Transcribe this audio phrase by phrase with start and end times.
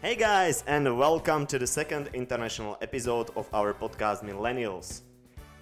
[0.00, 5.00] Hey guys, and welcome to the second international episode of our podcast Millennials.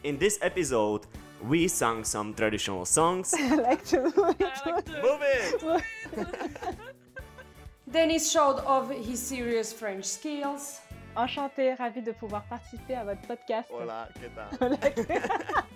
[0.05, 1.07] In this episode,
[1.49, 3.33] we sang some traditional songs.
[3.38, 4.37] I like to move
[5.22, 5.62] it.
[5.62, 5.83] Move
[6.19, 6.77] it!
[7.91, 10.80] Dennis showed off his serious French skills.
[11.16, 13.71] Enchantée, ravie de pouvoir participer à votre podcast.
[13.73, 15.66] Hola, ¿qué tal?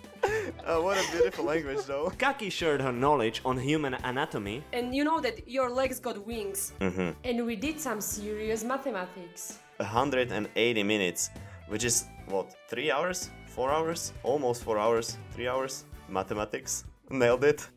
[0.65, 2.11] Oh, what a beautiful language, though.
[2.17, 4.63] Kaki shared her knowledge on human anatomy.
[4.73, 6.73] And you know that your legs got wings.
[6.79, 7.09] Mm-hmm.
[7.23, 9.59] And we did some serious mathematics.
[9.77, 11.29] 180 minutes,
[11.67, 13.29] which is what, three hours?
[13.47, 14.13] Four hours?
[14.23, 15.17] Almost four hours?
[15.33, 15.85] Three hours?
[16.07, 16.85] Mathematics.
[17.09, 17.67] Nailed it.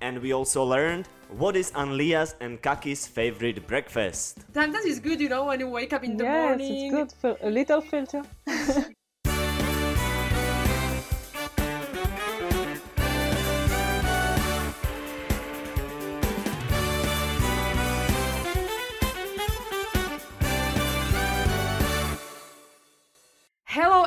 [0.00, 4.44] And we also learned what is Anlia's and Kaki's favorite breakfast.
[4.52, 6.94] Damn, that is good, you know, when you wake up in the yes, morning.
[6.94, 7.12] it's good.
[7.20, 8.22] For a little filter.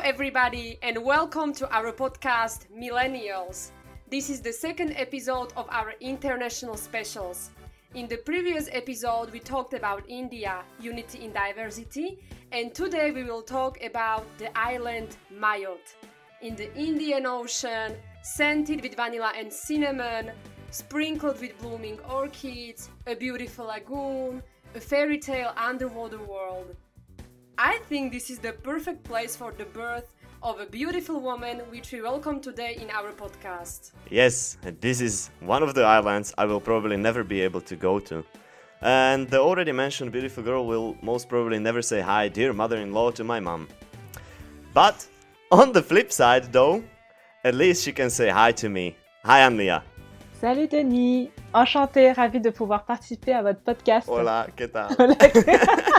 [0.05, 3.71] everybody, and welcome to our podcast Millennials.
[4.07, 7.49] This is the second episode of our international specials.
[7.95, 12.19] In the previous episode, we talked about India, unity in diversity,
[12.51, 15.95] and today we will talk about the island Mayotte.
[16.43, 20.33] In the Indian Ocean, scented with vanilla and cinnamon,
[20.69, 24.43] sprinkled with blooming orchids, a beautiful lagoon,
[24.75, 26.75] a fairy tale underwater world.
[27.57, 30.11] I think this is the perfect place for the birth
[30.43, 33.91] of a beautiful woman, which we welcome today in our podcast.
[34.09, 37.99] Yes, this is one of the islands I will probably never be able to go
[37.99, 38.25] to.
[38.81, 42.91] And the already mentioned beautiful girl will most probably never say hi, dear mother in
[42.91, 43.69] law, to my mom.
[44.73, 45.07] But
[45.49, 46.83] on the flip side, though,
[47.45, 48.97] at least she can say hi to me.
[49.23, 49.81] Hi, Anlia.
[50.41, 51.31] Salut Denis.
[51.53, 54.09] Enchantée, ravie de pouvoir participer à votre podcast.
[54.09, 54.93] Hola, ¿qué tal?
[54.99, 55.15] Hola.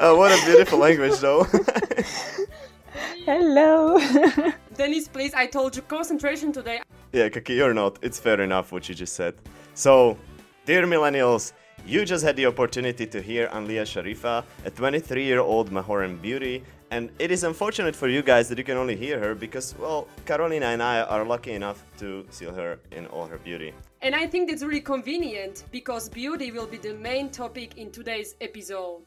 [0.00, 1.44] oh, what a beautiful language, though.
[3.24, 3.98] Hello.
[4.76, 6.80] Dennis, please, I told you concentration today.
[7.12, 7.98] yeah, Kaki, you're not.
[8.02, 9.34] It's fair enough what you just said.
[9.74, 10.16] So,
[10.64, 11.52] dear millennials,
[11.86, 16.62] you just had the opportunity to hear Anlia Sharifa, a 23 year old Mahoran beauty,
[16.90, 20.06] and it is unfortunate for you guys that you can only hear her because, well,
[20.24, 23.72] Carolina and I are lucky enough to see her in all her beauty.
[24.02, 28.36] And I think that's really convenient because beauty will be the main topic in today's
[28.40, 29.06] episode.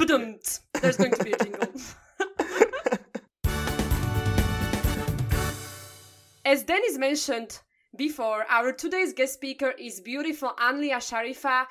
[0.00, 0.60] Ba-dumt.
[0.80, 1.68] There's going to be a jingle.
[6.46, 7.60] As Dennis mentioned
[7.94, 11.66] before, our today's guest speaker is beautiful Anlia Sharifa.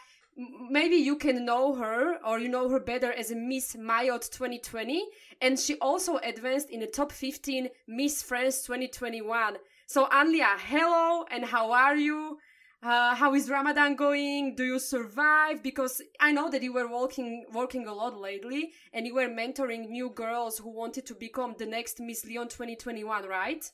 [0.69, 5.07] Maybe you can know her or you know her better as Miss Mayotte 2020,
[5.41, 9.57] and she also advanced in the top 15 Miss France 2021.
[9.87, 12.37] So, Anlia, hello and how are you?
[12.81, 14.55] Uh, how is Ramadan going?
[14.55, 15.61] Do you survive?
[15.61, 19.89] Because I know that you were working working a lot lately, and you were mentoring
[19.89, 23.69] new girls who wanted to become the next Miss Lyon 2021, right?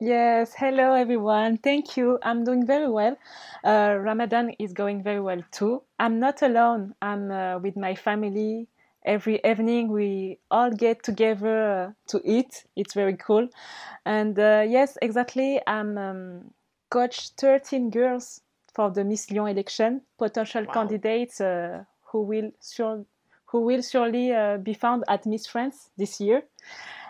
[0.00, 1.58] yes, hello everyone.
[1.58, 2.18] Thank you.
[2.22, 3.18] I'm doing very well.
[3.62, 5.82] Uh, Ramadan is going very well too.
[5.98, 6.94] I'm not alone.
[7.02, 8.68] I'm uh, with my family.
[9.04, 12.64] Every evening we all get together uh, to eat.
[12.74, 13.48] It's very cool.
[14.06, 15.60] And uh, yes, exactly.
[15.66, 16.50] I'm um,
[16.90, 18.40] coach 13 girls
[18.76, 20.74] for the Miss Lyon election, potential Wow.
[20.74, 23.06] candidates uh, who will sure,
[23.46, 26.42] who will surely uh, be found at Miss France this year.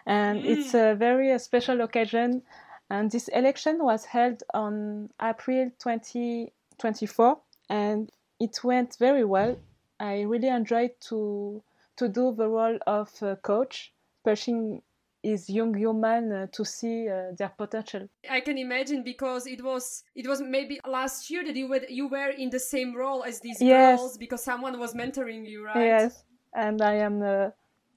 [0.07, 2.43] And it's a very uh, special occasion.
[2.89, 7.37] And this election was held on April 2024,
[7.69, 9.57] and it went very well.
[9.99, 11.63] I really enjoyed to
[11.97, 13.11] to do the role of
[13.43, 14.83] coach, pushing
[15.27, 18.09] his young human uh, to see uh, their potential.
[18.31, 22.07] I can imagine because it was it was maybe last year that you were you
[22.09, 23.99] were in the same role as these Yes.
[23.99, 25.87] girls because someone was mentoring you, right?
[25.87, 27.51] Yes, and I am uh,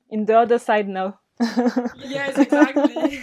[0.09, 1.19] in the other side now.
[2.17, 3.19] Yes, exactly.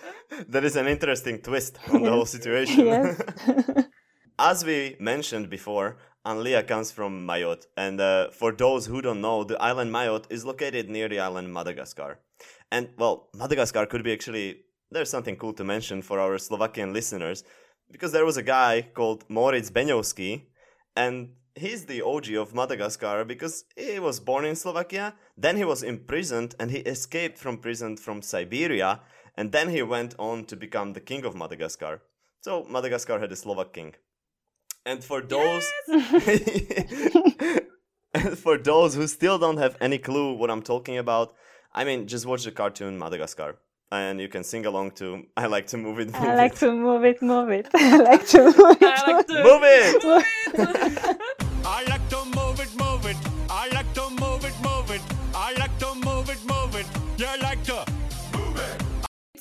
[0.48, 2.86] that is an interesting twist on the whole situation.
[2.86, 3.20] yes.
[4.38, 9.42] As we mentioned before, Anlia comes from Mayotte, and uh, for those who don't know,
[9.42, 12.18] the island Mayotte is located near the island Madagascar.
[12.70, 17.42] And well, Madagascar could be actually there's something cool to mention for our Slovakian listeners,
[17.90, 20.42] because there was a guy called Moritz Beňovský,
[20.94, 25.82] and he's the OG of Madagascar because he was born in Slovakia, then he was
[25.82, 29.00] imprisoned, and he escaped from prison from Siberia,
[29.36, 32.02] and then he went on to become the king of Madagascar.
[32.42, 33.94] So Madagascar had a Slovak king.
[34.86, 35.70] And for those
[38.14, 41.34] and for those who still don't have any clue what I'm talking about,
[41.74, 43.56] I mean just watch the cartoon Madagascar.
[43.92, 46.06] And you can sing along to I like to move it.
[46.12, 46.58] Move I like it.
[46.58, 47.68] to move it, move it.
[47.74, 48.82] I like to move it.
[48.82, 49.62] I like to Move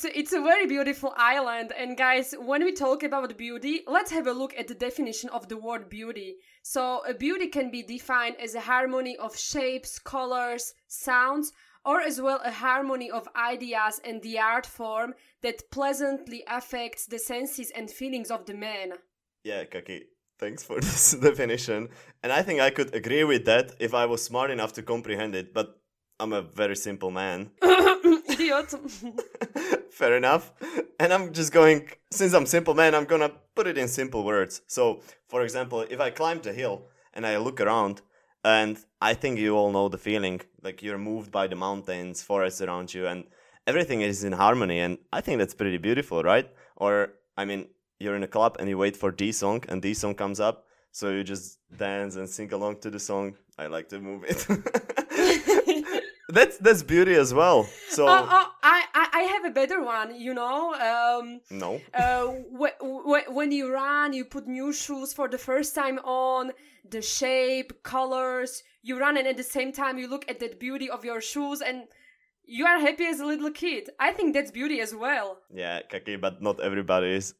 [0.05, 1.73] it's a very beautiful island.
[1.77, 5.47] And guys, when we talk about beauty, let's have a look at the definition of
[5.47, 6.35] the word beauty.
[6.61, 11.53] So, a beauty can be defined as a harmony of shapes, colors, sounds,
[11.85, 17.19] or as well a harmony of ideas and the art form that pleasantly affects the
[17.19, 18.93] senses and feelings of the man.
[19.43, 20.05] Yeah, Kaki,
[20.37, 21.89] thanks for this definition.
[22.21, 25.35] And I think I could agree with that if I was smart enough to comprehend
[25.35, 25.79] it, but
[26.19, 27.51] I'm a very simple man.
[28.49, 29.91] Idiot.
[29.91, 30.51] Fair enough.
[30.99, 34.61] And I'm just going, since I'm simple man, I'm gonna put it in simple words.
[34.67, 38.01] So, for example, if I climb the hill and I look around,
[38.43, 42.61] and I think you all know the feeling like you're moved by the mountains, forests
[42.61, 43.25] around you, and
[43.67, 44.79] everything is in harmony.
[44.79, 46.49] And I think that's pretty beautiful, right?
[46.77, 47.67] Or, I mean,
[47.99, 50.65] you're in a club and you wait for D song, and D song comes up,
[50.91, 53.35] so you just dance and sing along to the song.
[53.57, 54.47] I like to move it.
[56.37, 57.67] that's that's beauty as well.
[57.89, 60.09] So Oh, oh, I, I I have a better one.
[60.19, 62.27] You know, um, no, uh,
[62.59, 66.51] wh- wh- when you run, you put new shoes for the first time on.
[66.89, 68.63] The shape, colors.
[68.81, 71.61] You run, and at the same time, you look at the beauty of your shoes,
[71.61, 71.83] and
[72.45, 73.89] you are happy as a little kid.
[73.99, 75.37] I think that's beauty as well.
[75.53, 77.35] yeah, Kaki, but not everybody is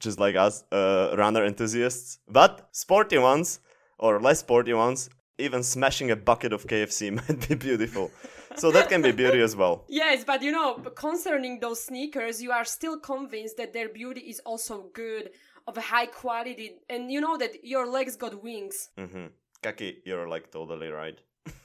[0.00, 2.18] just like us, uh, runner enthusiasts.
[2.28, 3.60] But sporty ones
[3.98, 8.10] or less sporty ones, even smashing a bucket of KFC might be beautiful.
[8.56, 9.84] So that can be beauty as well.
[9.88, 14.40] Yes, but you know, concerning those sneakers, you are still convinced that their beauty is
[14.40, 15.30] also good,
[15.66, 18.90] of a high quality, and you know that your legs got wings.
[18.96, 19.26] hmm
[19.62, 21.18] Kaki, you're like totally right.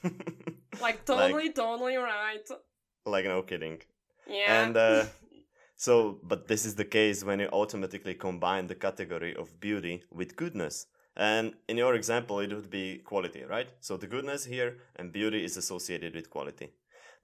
[0.81, 2.48] Like totally, totally right.
[3.06, 3.78] like no kidding.
[4.28, 4.64] Yeah.
[4.64, 5.06] And uh,
[5.75, 10.36] so, but this is the case when you automatically combine the category of beauty with
[10.36, 10.88] goodness.
[11.15, 13.69] And in your example, it would be quality, right?
[13.80, 16.69] So the goodness here and beauty is associated with quality.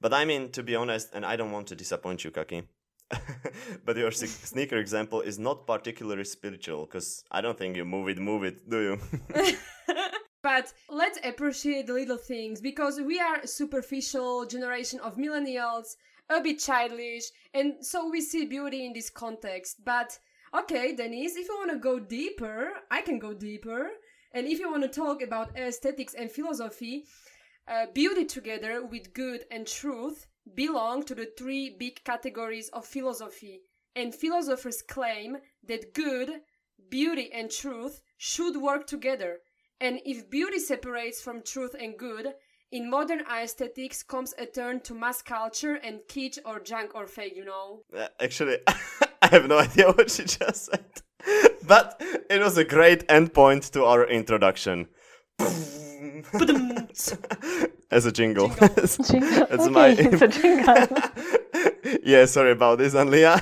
[0.01, 2.63] But I mean, to be honest, and I don't want to disappoint you, Kaki,
[3.85, 4.11] but your
[4.51, 8.69] sneaker example is not particularly spiritual because I don't think you move it, move it,
[8.69, 8.99] do you?
[10.43, 15.95] but let's appreciate the little things because we are a superficial generation of millennials,
[16.29, 19.83] a bit childish, and so we see beauty in this context.
[19.83, 20.17] But
[20.53, 23.89] okay, Denise, if you want to go deeper, I can go deeper.
[24.33, 27.05] And if you want to talk about aesthetics and philosophy,
[27.67, 33.61] uh, beauty together with good and truth belong to the three big categories of philosophy.
[33.95, 35.37] And philosophers claim
[35.67, 36.29] that good,
[36.89, 39.39] beauty, and truth should work together.
[39.81, 42.33] And if beauty separates from truth and good,
[42.71, 47.35] in modern aesthetics comes a turn to mass culture and kitsch or junk or fake,
[47.35, 47.83] you know?
[47.95, 48.57] Uh, Actually,
[49.21, 50.85] I have no idea what she just said.
[51.67, 54.87] But it was a great endpoint to our introduction.
[57.91, 58.49] As a jingle.
[58.49, 58.67] Jingle.
[58.75, 60.87] That's okay, my- it's a jingle.
[62.03, 63.41] yeah, sorry about this, Anlia.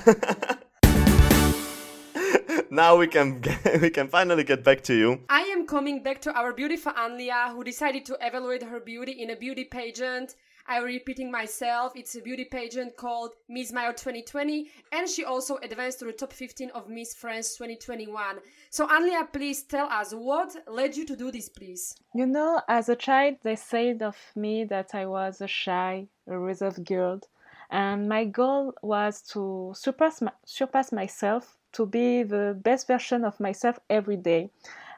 [2.71, 5.21] now we can get, we can finally get back to you.
[5.29, 9.29] I am coming back to our beautiful Anlia who decided to evaluate her beauty in
[9.29, 10.35] a beauty pageant.
[10.69, 15.99] I'm repeating myself, it's a beauty pageant called Miss Mayotte 2020, and she also advanced
[15.99, 18.39] to the top 15 of Miss France 2021.
[18.69, 21.95] So, Anlia, please tell us what led you to do this, please.
[22.13, 26.37] You know, as a child, they said of me that I was a shy, a
[26.37, 27.21] reserved girl,
[27.69, 33.39] and my goal was to surpass my, surpass myself, to be the best version of
[33.39, 34.49] myself every day,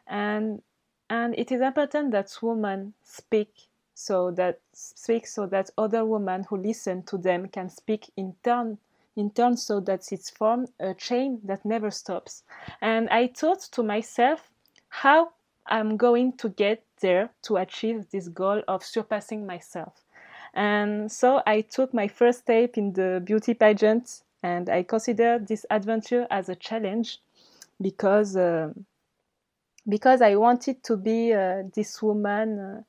[0.08, 0.63] and
[1.12, 3.50] and it is important that women speak
[4.00, 8.77] so that speak so that other women who listen to them can speak in turn
[9.18, 12.44] in turn so that it's formed a chain that never stops.
[12.79, 14.50] And i thought to myself
[14.88, 15.32] how
[15.65, 19.94] i'm going to get there to achieve this goal of surpassing myself.
[20.53, 25.65] And so i took my first step in the beauty pageant and i considered this
[25.70, 27.20] adventure as a challenge
[27.82, 28.86] because um
[29.89, 32.82] because i wanted to be uh, this woman uh,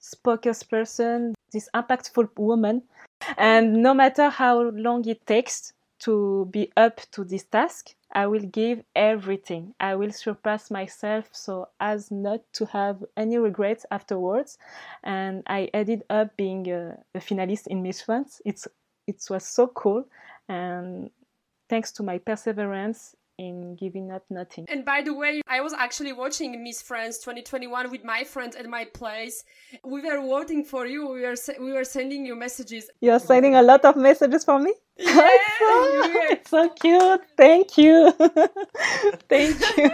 [0.00, 2.82] spokesperson this impactful woman.
[3.38, 8.46] And no matter how long it takes to be up to this task i will
[8.46, 9.74] give everything.
[9.78, 14.58] I will surpass myself so as not to have any regrets afterwards.
[15.04, 18.40] And i ended up being a, a finalist in miss france.
[18.44, 18.66] It's
[19.06, 20.04] it was so cool.
[20.48, 21.10] And
[21.68, 26.12] thanks to my perseverance in giving up nothing And by the way, I was actually
[26.12, 29.44] watching Miss France 2021 with my friends at my place.
[29.84, 31.08] We were voting for you.
[31.08, 32.90] We were we were sending you messages.
[33.00, 36.32] you're sending a lot of messages for me Yeah, it's, so, yeah.
[36.34, 38.12] it's so cute thank you
[39.28, 39.90] thank you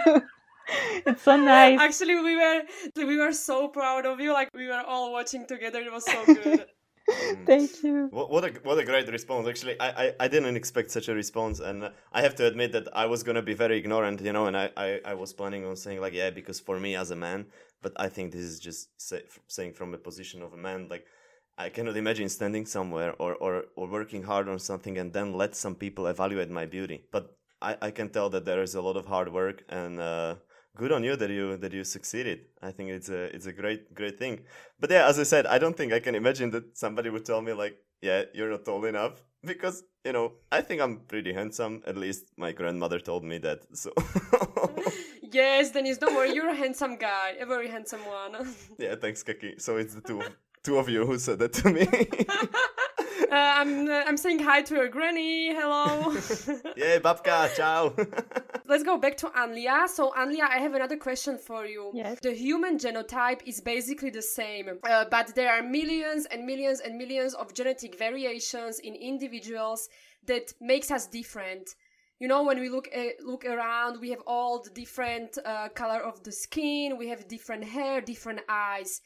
[1.05, 2.61] it's so nice Actually, we were
[2.95, 4.31] we were so proud of you.
[4.33, 5.81] Like we were all watching together.
[5.81, 6.65] It was so good.
[7.45, 8.07] Thank you.
[8.11, 9.47] What, what a what a great response!
[9.47, 12.87] Actually, I, I, I didn't expect such a response, and I have to admit that
[12.95, 15.75] I was gonna be very ignorant, you know, and I, I, I was planning on
[15.75, 17.47] saying like yeah, because for me as a man,
[17.81, 21.05] but I think this is just say, saying from a position of a man, like
[21.57, 25.55] I cannot imagine standing somewhere or, or or working hard on something and then let
[25.55, 27.03] some people evaluate my beauty.
[27.11, 29.99] But I, I can tell that there is a lot of hard work and.
[29.99, 30.35] Uh,
[30.75, 32.39] good on you that you that you succeeded.
[32.61, 34.41] I think it's a it's a great great thing.
[34.79, 37.41] But yeah, as I said, I don't think I can imagine that somebody would tell
[37.41, 41.81] me like, yeah, you're not tall enough because you know I think I'm pretty handsome.
[41.85, 43.59] At least my grandmother told me that.
[43.73, 43.91] So.
[45.21, 46.33] yes, Dennis, don't worry.
[46.33, 48.53] You're a handsome guy, a very handsome one.
[48.79, 49.55] yeah, thanks, Kaki.
[49.57, 50.21] So it's the two
[50.63, 51.87] two of you who said that to me.
[53.33, 55.55] Uh, I'm uh, I'm saying hi to your granny.
[55.55, 56.11] Hello.
[56.77, 57.91] yeah, babka, ciao.
[58.67, 59.87] Let's go back to Anlia.
[59.87, 61.89] So Anlia, I have another question for you.
[61.95, 62.19] Yes.
[62.21, 66.95] The human genotype is basically the same, uh, but there are millions and millions and
[66.95, 69.89] millions of genetic variations in individuals
[70.27, 71.73] that makes us different.
[72.19, 76.01] You know, when we look uh, look around, we have all the different uh, color
[76.01, 79.01] of the skin, we have different hair, different eyes.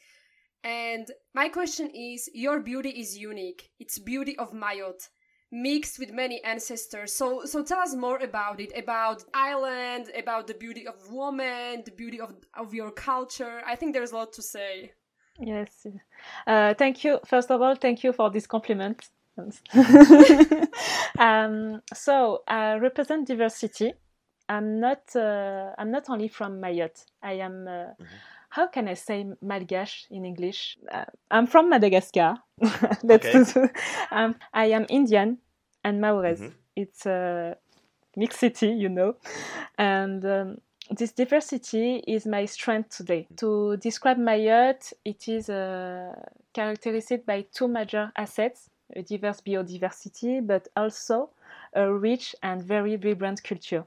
[0.64, 3.70] And my question is your beauty is unique.
[3.78, 5.08] It's beauty of Mayotte
[5.50, 7.12] mixed with many ancestors.
[7.14, 11.92] So so tell us more about it, about island, about the beauty of woman, the
[11.92, 13.62] beauty of of your culture.
[13.66, 14.92] I think there's a lot to say.
[15.38, 15.86] Yes.
[16.46, 17.20] Uh, thank you.
[17.24, 19.08] First of all, thank you for this compliment.
[21.18, 23.92] um, so I represent diversity.
[24.48, 25.14] I'm not.
[25.14, 27.04] Uh, I'm not only from Mayotte.
[27.22, 27.68] I am.
[27.68, 30.78] Uh, mm-hmm how can I say Malgache in English?
[30.90, 32.36] Uh, I'm from Madagascar.
[33.10, 33.44] okay.
[34.10, 35.38] um, I am Indian
[35.84, 36.40] and Maoris.
[36.40, 36.54] Mm-hmm.
[36.76, 37.56] It's a
[38.16, 39.16] mixed city, you know.
[39.76, 40.58] And um,
[40.90, 43.26] this diversity is my strength today.
[43.26, 43.34] Mm-hmm.
[43.36, 46.14] To describe my Mayotte, it is uh,
[46.52, 51.30] characterized by two major assets a diverse biodiversity, but also
[51.74, 53.84] a rich and very vibrant culture.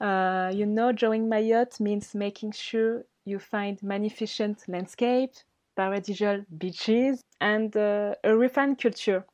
[0.00, 5.32] Uh, you know, drawing my Mayotte means making sure you find magnificent landscape,
[5.76, 9.24] paradisial beaches, and uh, a refined culture.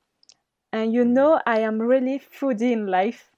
[0.73, 3.31] And you know, I am really foodie in life.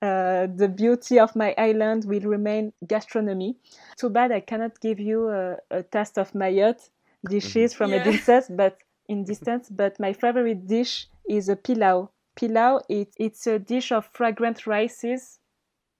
[0.00, 3.56] Uh, the beauty of my island will remain gastronomy.
[3.96, 6.88] Too bad I cannot give you a, a taste of Mayotte
[7.28, 8.00] dishes from yeah.
[8.00, 8.78] a distance, but
[9.08, 9.68] in distance.
[9.68, 12.10] But my favorite dish is a pilau.
[12.36, 15.40] Pilau, it, it's a dish of fragrant rices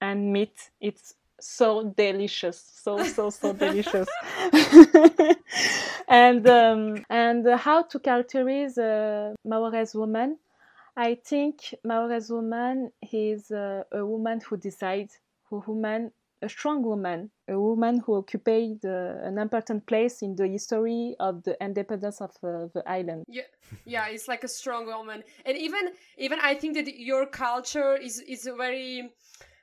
[0.00, 0.70] and meat.
[0.80, 4.08] It's so delicious so so so delicious.
[6.08, 10.38] And um, and how to characterize a Maorese woman?
[10.96, 15.18] I think Maorese woman is a, a woman who decides
[15.50, 20.46] who woman a strong woman, a woman who occupied uh, an important place in the
[20.46, 23.24] history of the independence of uh, the island.
[23.28, 23.42] Yeah,
[23.84, 28.20] yeah, it's like a strong woman, and even even I think that your culture is
[28.20, 29.10] is very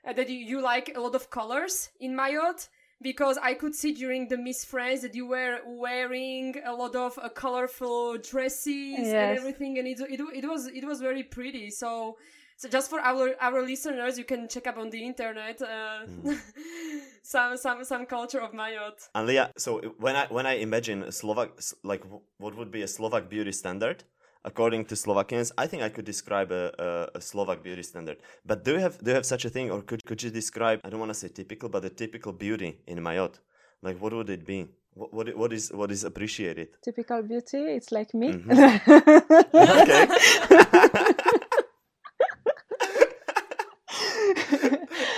[0.05, 2.67] uh, that you, you like a lot of colors in Mayotte
[3.01, 7.17] because I could see during the Miss France that you were wearing a lot of
[7.21, 9.07] uh, colorful dresses yes.
[9.07, 11.69] and everything, and it, it, it was it was very pretty.
[11.69, 12.17] So
[12.57, 16.39] so just for our our listeners, you can check up on the internet uh, mm.
[17.21, 19.09] some some some culture of Mayotte.
[19.13, 22.03] Anlia, so when I when I imagine a Slovak like
[22.37, 24.05] what would be a Slovak beauty standard,
[24.45, 28.17] according to Slovakians, I think I could describe a, a, a, Slovak beauty standard.
[28.45, 30.79] But do you have do you have such a thing, or could could you describe?
[30.85, 33.39] I don't want to say typical, but a typical beauty in Mayotte.
[33.81, 34.67] Like what would it be?
[34.93, 36.69] What what, what is what is appreciated?
[36.81, 37.57] Typical beauty.
[37.77, 38.29] It's like me.
[38.33, 38.51] Mm-hmm.
[39.81, 40.07] okay.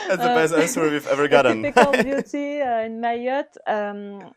[0.08, 1.64] That's the best uh, answer we've ever gotten.
[1.64, 3.58] typical beauty uh, in Mayotte.
[3.68, 4.32] Um,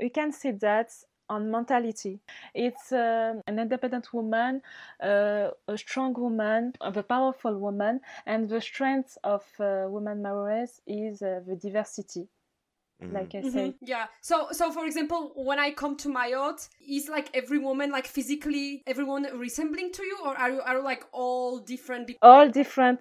[0.00, 0.90] we can see that
[1.28, 2.20] on mentality.
[2.54, 4.62] It's uh, an independent woman,
[5.02, 11.22] uh, a strong woman, a powerful woman, and the strength of uh, woman Maoris is
[11.22, 12.28] uh, the diversity.
[13.02, 13.14] Mm-hmm.
[13.14, 13.50] Like I mm-hmm.
[13.50, 14.06] say, yeah.
[14.20, 18.82] So, so for example, when I come to Mayotte, is like every woman, like physically,
[18.86, 22.06] everyone resembling to you, or are you are you like all different?
[22.06, 23.00] Be- all different,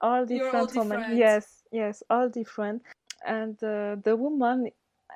[0.00, 0.98] all different all women.
[1.00, 1.18] Different.
[1.18, 2.82] Yes, yes, all different.
[3.26, 4.70] And uh, the woman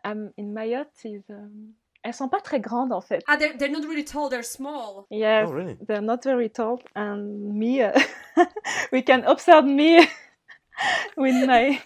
[0.04, 1.24] um, in Mayotte is.
[1.30, 1.74] Um,
[2.06, 3.22] elles sont pas très grandes en fait.
[3.26, 5.06] Ah, they're, they're not really tall, they're small.
[5.10, 5.76] Yes, oh, really?
[5.86, 6.80] they're not very tall.
[6.94, 7.92] And me, uh,
[8.92, 10.06] we can observe me
[11.16, 11.80] with my.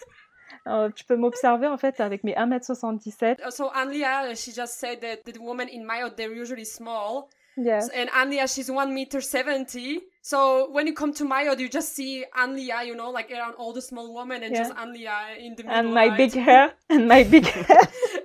[0.66, 3.40] Uh, tu peux m'observer en fait avec mes 1m77.
[3.42, 7.30] Uh, so Anlia, she just said that the women in Mayotte, they're usually small.
[7.56, 7.88] Yes.
[7.88, 10.00] And Anlia, she's one meter seventy.
[10.22, 13.72] So when you come to Mayotte, you just see Anlia, you know, like around all
[13.72, 14.58] the small women, and yeah.
[14.58, 15.78] just Anlia in the middle.
[15.78, 16.16] And my right?
[16.16, 17.78] big hair, and my big hair.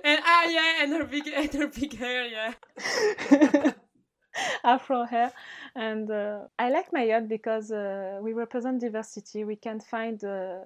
[0.04, 3.72] And ah yeah, and her big and her big hair, yeah.
[4.64, 5.32] afro hair.
[5.74, 9.44] And uh, I like Mayotte because uh, we represent diversity.
[9.44, 10.60] We can find uh,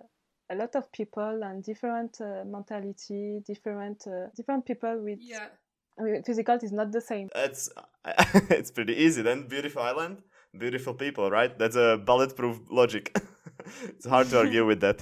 [0.50, 5.48] a lot of people and different uh, mentality, different uh, different people with Yeah.
[5.98, 7.28] with physical is not the same.
[7.34, 7.70] It's
[8.50, 9.48] it's pretty easy then.
[9.48, 10.22] Beautiful island,
[10.56, 11.56] beautiful people, right?
[11.58, 13.16] That's a bulletproof logic.
[13.88, 14.98] it's hard to argue with that.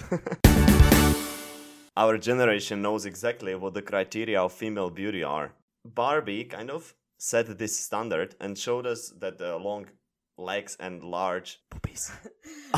[1.99, 5.51] Our generation knows exactly what the criteria of female beauty are.
[5.85, 9.87] Barbie kind of set this standard and showed us that the long
[10.37, 12.13] legs and large boobies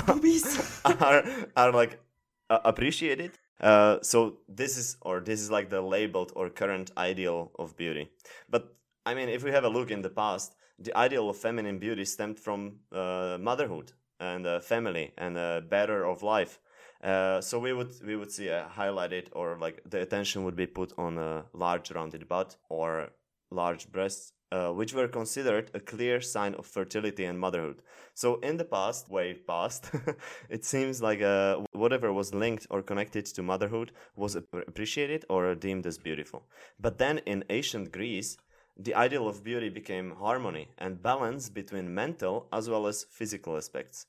[0.07, 0.81] Boobies.
[1.03, 1.23] are
[1.55, 2.01] are like
[2.49, 3.33] uh, appreciated.
[3.61, 8.09] Uh, so this is or this is like the labeled or current ideal of beauty.
[8.49, 8.75] But
[9.05, 12.07] I mean, if we have a look in the past, the ideal of feminine beauty
[12.07, 16.59] stemmed from uh, motherhood and uh, family and a better of life.
[17.03, 20.67] Uh, so we would we would see a highlighted or like the attention would be
[20.67, 23.09] put on a large rounded butt or
[23.51, 27.83] large breasts, uh, which were considered a clear sign of fertility and motherhood.
[28.15, 29.91] So in the past, way past,
[30.51, 35.87] it seems like uh, whatever was linked or connected to motherhood was appreciated or deemed
[35.87, 36.43] as beautiful.
[36.79, 38.37] But then in ancient Greece,
[38.77, 44.07] the ideal of beauty became harmony and balance between mental as well as physical aspects.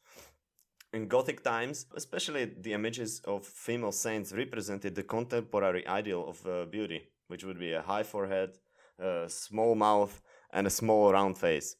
[0.94, 6.66] In Gothic times, especially the images of female saints represented the contemporary ideal of uh,
[6.66, 8.58] beauty, which would be a high forehead,
[9.00, 10.22] a small mouth,
[10.52, 11.78] and a small round face.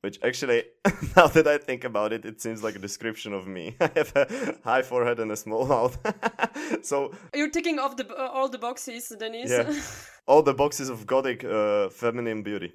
[0.00, 0.64] Which actually,
[1.16, 3.76] now that I think about it, it seems like a description of me.
[3.80, 5.96] I have a high forehead and a small mouth.
[6.82, 9.50] so You're ticking off the uh, all the boxes, Denise.
[9.50, 9.72] Yeah.
[10.26, 12.72] all the boxes of Gothic uh, feminine beauty.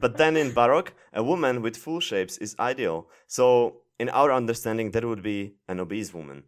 [0.00, 3.08] but then in Baroque, a woman with full shapes is ideal.
[3.26, 6.42] So, in our understanding, that would be an obese woman.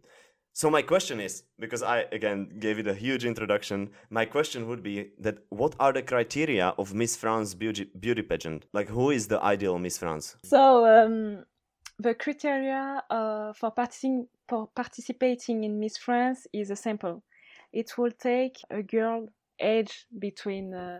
[0.51, 4.83] So, my question is because I again gave it a huge introduction, my question would
[4.91, 4.95] be
[5.25, 8.61] that what are the criteria of Miss France beauty, beauty pageant?
[8.77, 10.25] Like, who is the ideal Miss France?
[10.43, 11.43] So um,
[12.05, 13.73] the criteria uh, for,
[14.49, 17.23] for participating in Miss France is a sample.
[17.73, 19.27] It will take a girl
[19.59, 20.99] aged between uh,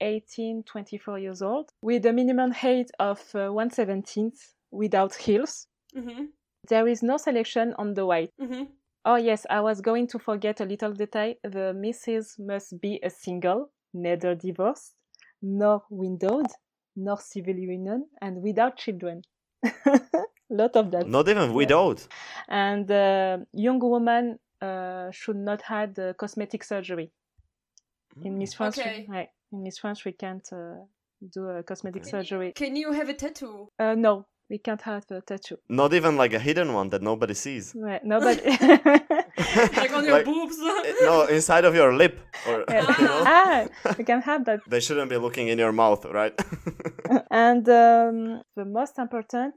[0.00, 5.66] 18 24 years old with a minimum height of uh, 117th without heels.
[5.94, 6.26] Hmm
[6.68, 8.30] There is no selection on the white.
[8.38, 8.64] hmm
[9.04, 11.34] Oh yes, I was going to forget a little detail.
[11.42, 14.94] The missus must be a single, neither divorced,
[15.40, 16.46] nor widowed,
[16.96, 19.22] nor civil union, and without children.
[20.50, 21.06] Lot of that.
[21.08, 22.06] Not even without.
[22.48, 27.10] And uh, young woman uh, should not had uh, cosmetic surgery.
[28.24, 30.74] In Miss France, we- right, in Miss France, we can't uh,
[31.32, 32.10] do a cosmetic Okay.
[32.10, 32.52] surgery.
[32.52, 33.68] Can you have a tattoo?
[33.78, 35.56] Uh, no, we can't have a tattoo.
[35.68, 37.72] Not even like a hidden one that nobody sees.
[37.74, 38.40] Right, nobody.
[39.76, 40.56] Like on your Like- boobs?
[40.60, 42.14] Eh, no, inside of your lip.
[42.48, 42.84] Or, Yeah.
[42.98, 43.22] you know?
[43.26, 43.66] ah,
[43.98, 44.60] we can have that.
[44.68, 46.34] They shouldn't be looking in your mouth, right?
[47.30, 49.54] And um, the most important,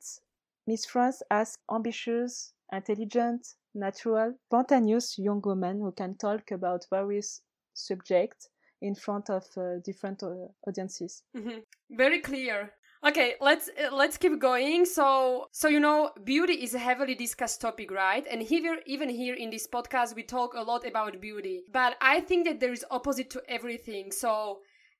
[0.67, 3.41] Miss France asks ambitious, intelligent,
[3.75, 7.41] natural, spontaneous young women who can talk about various
[7.73, 8.49] subjects
[8.81, 11.23] in front of uh, different uh, audiences.
[11.35, 12.71] hmm Very clear.
[13.05, 14.85] Okay, let's uh, let's keep going.
[14.85, 18.25] So so you know, beauty is a heavily discussed topic, right?
[18.31, 21.63] And here even here in this podcast we talk a lot about beauty.
[21.71, 24.11] But I think that there is opposite to everything.
[24.13, 24.59] So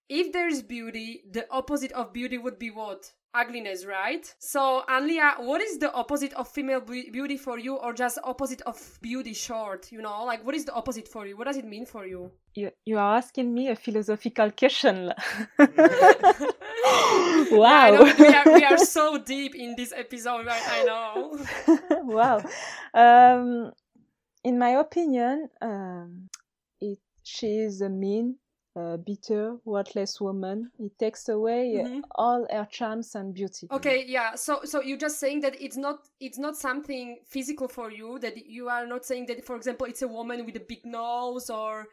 [0.10, 3.14] if there is beauty, the opposite of beauty would be what?
[3.36, 4.32] Ugliness, right?
[4.38, 8.62] So Anlia, what is the opposite of female be- beauty for you or just opposite
[8.62, 10.24] of beauty short, you know?
[10.24, 11.36] Like what is the opposite for you?
[11.36, 12.32] What does it mean for you?
[12.54, 15.12] You, you are asking me a philosophical question.
[17.52, 17.92] wow.
[17.92, 20.62] know we are, we are so deep in this episode, right?
[20.68, 21.38] I know.
[22.04, 22.42] wow.
[22.94, 23.72] Um,
[24.44, 26.30] in my opinion, um,
[26.80, 28.36] it, she is a mean,
[28.76, 30.72] uh, bitter, worthless woman.
[30.80, 32.02] It takes away Mhm.
[32.16, 33.68] all her charms and beauty.
[33.72, 34.36] Okay, yeah.
[34.36, 38.18] So so you're just saying that it's not it's not something physical for you.
[38.20, 41.50] That you are not saying that, for example, it's a woman with a big nose
[41.50, 41.88] or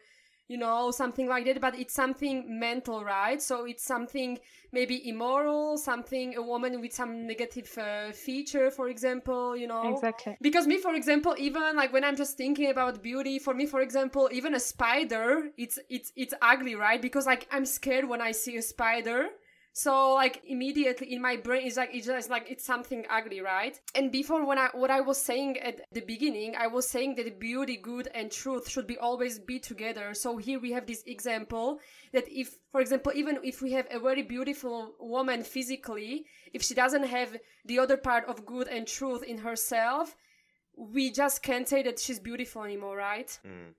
[0.51, 1.61] you know something like that.
[1.61, 3.41] But it's something mental, right?
[3.41, 4.37] So it's something
[4.71, 9.55] maybe immoral, something a woman with some negative uh, feature, for example.
[9.55, 9.93] You know.
[9.93, 10.37] Exactly.
[10.41, 13.81] Because me, for example, even like when I'm just thinking about beauty, for me, for
[13.81, 17.01] example, even a spider, it's it's it's ugly, right?
[17.01, 19.29] Because like I'm scared when I see a spider.
[19.73, 23.79] So like immediately in my brain is like it's just like it's something ugly, right?
[23.95, 27.39] And before when I what I was saying at the beginning, I was saying that
[27.39, 30.13] beauty, good, and truth should be always be together.
[30.13, 31.79] So here we have this example
[32.11, 36.73] that if, for example, even if we have a very beautiful woman physically, if she
[36.73, 40.15] doesn't have the other part of good and truth in herself,
[40.75, 43.39] we just can't say that she's beautiful anymore, right?
[43.45, 43.73] Mm.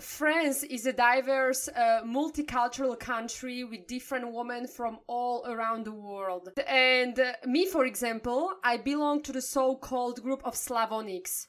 [0.00, 6.48] France is a diverse, uh, multicultural country with different women from all around the world.
[6.66, 11.46] And uh, me, for example, I belong to the so-called group of Slavonics.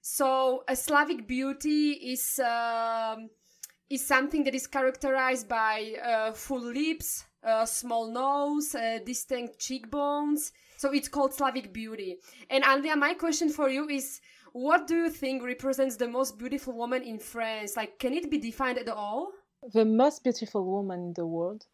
[0.00, 3.30] So a Slavic beauty is um,
[3.88, 10.52] is something that is characterized by uh, full lips, uh, small nose, uh, distinct cheekbones.
[10.78, 12.16] So it's called Slavic beauty.
[12.50, 14.20] And Andrea, my question for you is
[14.52, 17.76] what do you think represents the most beautiful woman in France?
[17.76, 19.32] Like, can it be defined at all?
[19.72, 21.66] The most beautiful woman in the world,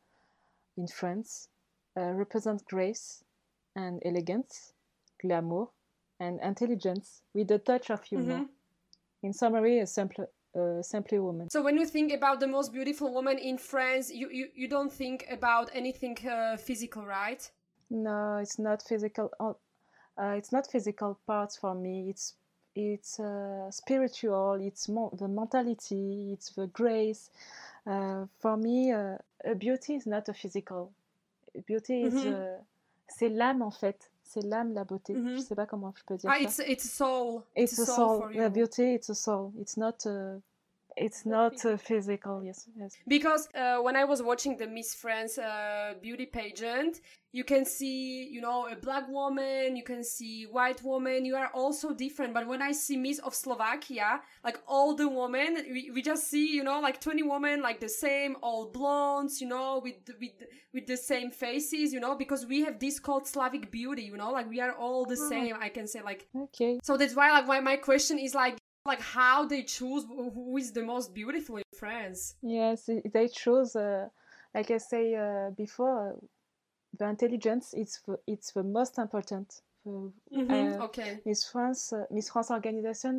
[0.76, 1.48] in France,
[1.96, 3.24] uh, represents grace
[3.74, 4.72] and elegance,
[5.20, 5.66] glamour,
[6.20, 8.34] and intelligence with a touch of humor.
[8.34, 9.26] Mm-hmm.
[9.26, 11.50] In summary, a simple, uh, simply woman.
[11.50, 14.92] So when you think about the most beautiful woman in France, you, you, you don't
[14.92, 17.50] think about anything uh, physical, right?
[17.90, 19.30] No, it's not physical.
[19.40, 22.08] Uh, it's not physical parts for me.
[22.10, 22.34] It's
[22.74, 24.54] it's uh, spiritual.
[24.61, 26.33] It's mo- the mentality.
[26.33, 27.31] It's the grace.
[27.87, 30.90] Uh, for me, uh, a beauty is not a physical.
[31.66, 32.59] Beauty is Mhm.
[33.09, 34.11] c'est l'âme en fait.
[34.22, 35.14] C'est l'âme la beauté.
[35.14, 35.37] Mhm.
[35.37, 36.64] Je sais pas comment je peux dire Ah, ça.
[36.66, 37.42] it's it's a soul.
[37.57, 38.28] It's a soul.
[38.31, 38.50] The you.
[38.50, 39.52] beauty, it's a soul.
[39.59, 40.04] It's not.
[40.07, 40.38] Uh,
[41.00, 42.42] it's not uh, physical.
[42.44, 42.68] Yes.
[42.76, 42.96] Yes.
[43.06, 47.00] Because uh, when I was watching the Miss France uh, beauty pageant,
[47.32, 51.24] you can see, you know, a black woman, you can see white woman.
[51.24, 52.32] You are also different.
[52.32, 56.54] But when I see Miss of Slovakia, like all the women, we, we just see,
[56.54, 60.32] you know, like twenty women, like the same, all blondes, you know, with with
[60.72, 64.30] with the same faces, you know, because we have this called Slavic beauty, you know,
[64.30, 65.54] like we are all the same.
[65.61, 66.80] I can say like Okay.
[66.82, 68.56] so that's why like why my question is like
[68.88, 72.35] like how they choose who who is the most beautiful in France.
[72.42, 74.09] Yes, they choose, uh,
[74.55, 76.27] like I say uh, before, uh,
[76.98, 77.74] the intelligence.
[77.83, 79.48] It's the, it's the most important.
[79.85, 81.11] The, Mhm, uh, okay.
[81.24, 83.14] Miss France, uh, Miss France organization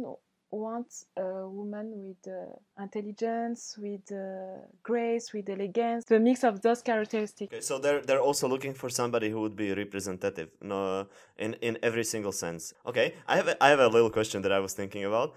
[0.52, 6.82] wants a woman with uh, intelligence, with uh, grace, with elegance, the mix of those
[6.82, 7.54] characteristics.
[7.54, 11.78] Okay, so they're they're also looking for somebody who would be representative, no, in in
[11.84, 12.74] every single sense.
[12.86, 15.30] Okay, I have a, I have a little question that I was thinking about.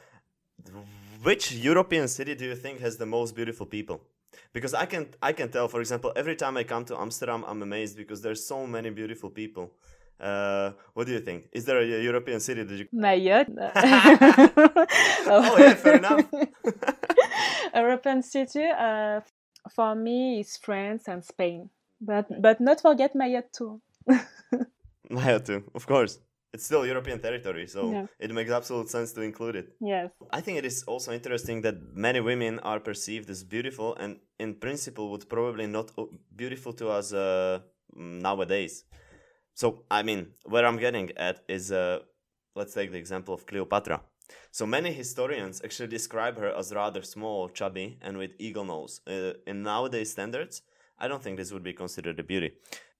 [1.22, 4.00] Which European city do you think has the most beautiful people?
[4.52, 7.62] Because I can I can tell, for example, every time I come to Amsterdam, I'm
[7.62, 9.72] amazed because there's so many beautiful people.
[10.20, 11.48] Uh, what do you think?
[11.52, 12.86] Is there a European city that you?
[12.94, 13.50] Mayotte.
[15.26, 16.24] Oh, yeah, fair enough.
[17.74, 19.20] European city, uh,
[19.70, 21.70] for me, is France and Spain.
[22.00, 23.80] But but not forget Mayotte too.
[25.10, 26.18] Maya too, of course.
[26.54, 28.06] It's still European territory, so Yeah.
[28.18, 29.76] it makes absolute sense to include it.
[29.80, 30.10] Yes.
[30.30, 34.54] I think it is also interesting that many women are perceived as beautiful and in
[34.54, 35.90] principle would probably not
[36.36, 37.60] beautiful to us uh,
[37.94, 38.84] nowadays.
[39.54, 42.00] So, I mean, where I'm getting at is uh,
[42.54, 44.02] let's take the example of Cleopatra.
[44.50, 49.00] So many historians actually describe her as rather small, chubby, and with eagle nose.
[49.06, 50.62] Uh, in nowadays standards,
[50.98, 52.52] I don't think this would be considered a beauty.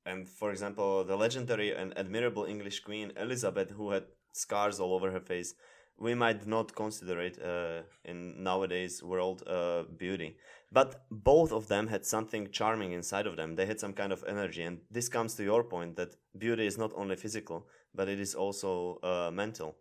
[0.05, 5.11] And for example, the legendary and admirable English queen Elizabeth, who had scars all over
[5.11, 5.55] her face,
[5.99, 10.37] we might not consider it uh, in nowadays world uh, beauty.
[10.73, 13.55] But both of them had something charming inside of them.
[13.55, 16.79] They had some kind of energy, and this comes to your point that beauty is
[16.79, 19.77] not only physical, but it is also uh, mental.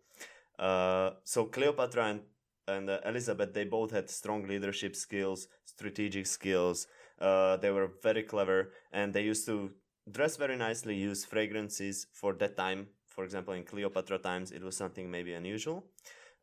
[0.58, 2.20] Uh, so Cleopatra and
[2.68, 6.86] and uh, Elizabeth, they both had strong leadership skills, strategic skills.
[7.20, 9.72] Uh, they were very clever, and they used to
[10.10, 12.88] dress very nicely, use fragrances for that time.
[13.08, 15.84] For example, in Cleopatra times, it was something maybe unusual.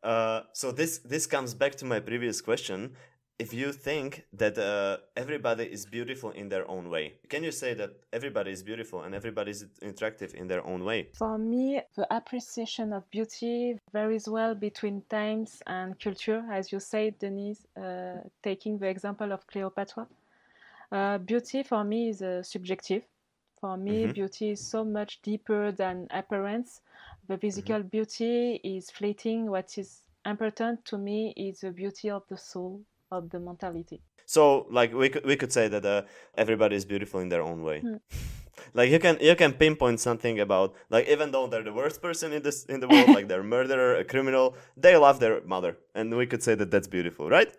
[0.02, 2.94] Uh, so this this comes back to my previous question.
[3.38, 7.72] If you think that uh, everybody is beautiful in their own way, can you say
[7.72, 11.08] that everybody is beautiful and everybody is attractive in their own way?
[11.14, 16.44] For me, the appreciation of beauty varies well between times and culture.
[16.52, 20.06] As you said, Denise, uh, taking the example of Cleopatra.
[20.92, 23.04] Uh, beauty for me is uh, subjective.
[23.60, 24.14] For me, Mhm.
[24.14, 26.80] beauty is so much deeper than appearance.
[27.28, 29.50] The physical beauty is fleeting.
[29.50, 34.00] What is important to me is the beauty of the soul, of the mentality.
[34.24, 36.02] So, like we could we could say that uh,
[36.36, 37.80] everybody is beautiful in their own way.
[37.80, 37.96] Hmm.
[38.74, 42.32] like you can you can pinpoint something about like even though they're the worst person
[42.32, 45.76] in this in the world, like they're a murderer, a criminal, they love their mother,
[45.94, 47.52] and we could say that that's beautiful, right?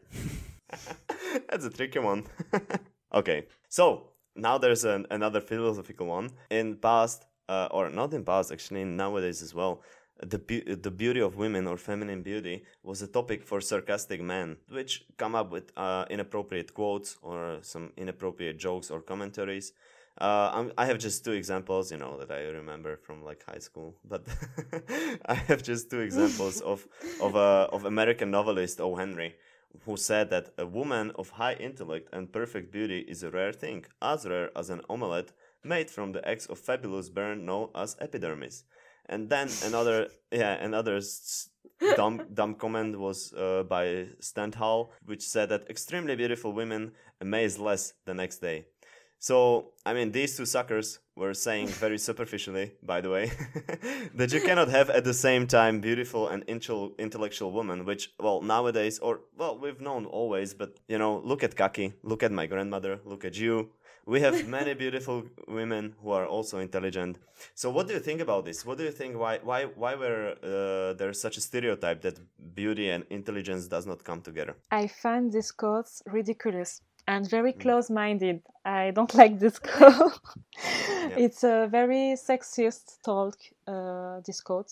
[1.50, 2.26] that's a tricky one.
[3.14, 6.32] okay, so now there's an, another philosophical one.
[6.50, 9.82] In past, uh, or not in past, actually, nowadays as well,
[10.24, 14.58] the be- the beauty of women or feminine beauty was a topic for sarcastic men,
[14.70, 19.74] which come up with uh, inappropriate quotes or some inappropriate jokes or commentaries.
[20.17, 23.96] Uh, I have just two examples, you know, that I remember from like high school.
[24.04, 24.28] But
[25.26, 26.88] I have just two examples of
[27.20, 28.96] of uh, of American novelist O.
[28.96, 29.36] Henry,
[29.86, 33.86] who said that a woman of high intellect and perfect beauty is a rare thing,
[34.02, 35.32] as rare as an omelette
[35.64, 38.64] made from the eggs of fabulous burn known as epidermis.
[39.08, 41.02] And then another, yeah, another
[41.96, 44.08] dumb, dumb comment was uh, by
[44.56, 48.66] Hall, which said that extremely beautiful women amaze less the next day.
[49.22, 53.32] So, I mean, these two suckers were saying very superficially, by the way,
[54.16, 56.44] that you cannot have at the same time beautiful and
[56.98, 61.56] intellectual woman, which, well, nowadays, or, well, we've known always, but, you know, look at
[61.56, 63.70] Kaki, look at my grandmother, look at you.
[64.08, 67.20] We have many beautiful women who are also intelligent.
[67.54, 68.66] So, what do you think about this?
[68.66, 69.20] What do you think?
[69.20, 72.20] Why, why, why were uh, there such a stereotype that
[72.56, 74.56] beauty and intelligence does not come together?
[74.72, 77.60] I find this quote ridiculous and very mm.
[77.60, 78.42] close-minded.
[78.66, 80.20] I don't like this quote.
[80.58, 81.10] yeah.
[81.18, 83.38] It's a very sexist talk.
[83.68, 84.72] Uh, this quote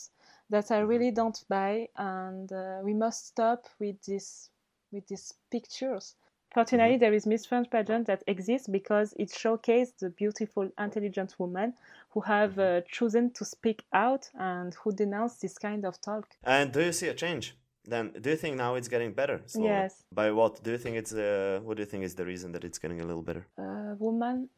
[0.50, 0.88] that I mm-hmm.
[0.88, 4.50] really don't buy, and uh, we must stop with this
[4.92, 6.16] with these pictures.
[6.52, 7.02] Fortunately, mm-hmm.
[7.02, 11.76] there is Miss France pageant that exists because it showcases the beautiful, intelligent women
[12.10, 12.80] who have mm-hmm.
[12.80, 16.28] uh, chosen to speak out and who denounce this kind of talk.
[16.44, 17.56] And do you see a change?
[17.86, 19.42] Then, do you think now it's getting better?
[19.46, 19.70] Slowly?
[19.70, 20.04] Yes.
[20.12, 20.64] By what?
[20.64, 23.02] Do you think it's uh, what do you think is the reason that it's getting
[23.02, 23.48] a little better?
[23.58, 24.50] A woman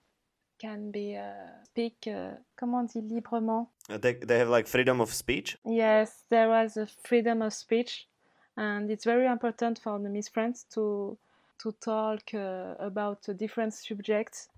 [0.59, 1.31] can be uh,
[1.65, 2.07] speak.
[2.07, 3.67] Uh, comment on dit librement?
[3.89, 5.57] Uh, they they have like freedom of speech.
[5.65, 8.07] Yes, there was a freedom of speech,
[8.57, 11.17] and it's very important for the Miss France to
[11.59, 14.49] to talk uh, about different subjects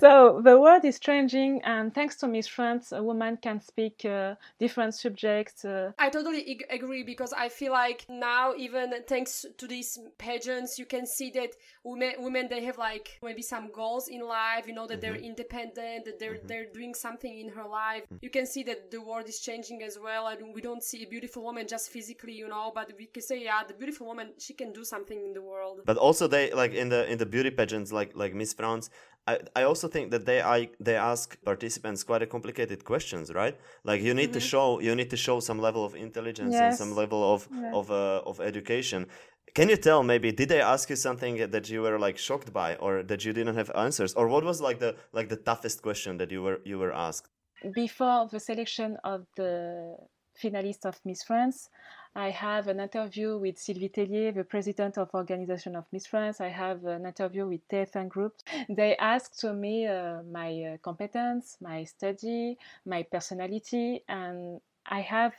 [0.00, 4.34] so the world is changing, and thanks to Miss France, a woman can speak uh,
[4.58, 5.64] different subjects.
[5.64, 5.92] Uh.
[5.98, 10.86] I totally ag- agree because I feel like now, even thanks to these pageants, you
[10.86, 11.50] can see that
[11.84, 14.66] women, women they have like maybe some goals in life.
[14.66, 15.12] You know that mm-hmm.
[15.12, 16.46] they're independent, that they're mm-hmm.
[16.46, 18.04] they're doing something in her life.
[18.04, 18.16] Mm-hmm.
[18.22, 21.06] You can see that the world is changing as well, and we don't see a
[21.06, 24.54] beautiful woman just physically, you know, but we can say, yeah, the beautiful woman she
[24.54, 25.80] can do something in the world.
[25.84, 28.88] But also, they like in the in the beauty pageants, like like Miss France,
[29.26, 33.56] I, I also think that they I, they ask participants quite a complicated questions, right?
[33.84, 34.32] Like you need mm-hmm.
[34.32, 36.62] to show you need to show some level of intelligence yes.
[36.62, 39.06] and some level of of uh, of education.
[39.54, 42.74] Can you tell maybe did they ask you something that you were like shocked by
[42.76, 46.16] or that you didn't have answers or what was like the like the toughest question
[46.16, 47.28] that you were you were asked?
[47.74, 49.96] Before the selection of the
[50.42, 51.68] finalists of Miss France,
[52.14, 56.40] I have an interview with Sylvie Tellier, the president of Organization of Miss France.
[56.42, 58.34] I have an interview with TF1 Group.
[58.68, 65.32] They asked to me uh, my uh, competence, my study, my personality, and I have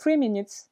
[0.00, 0.66] three minutes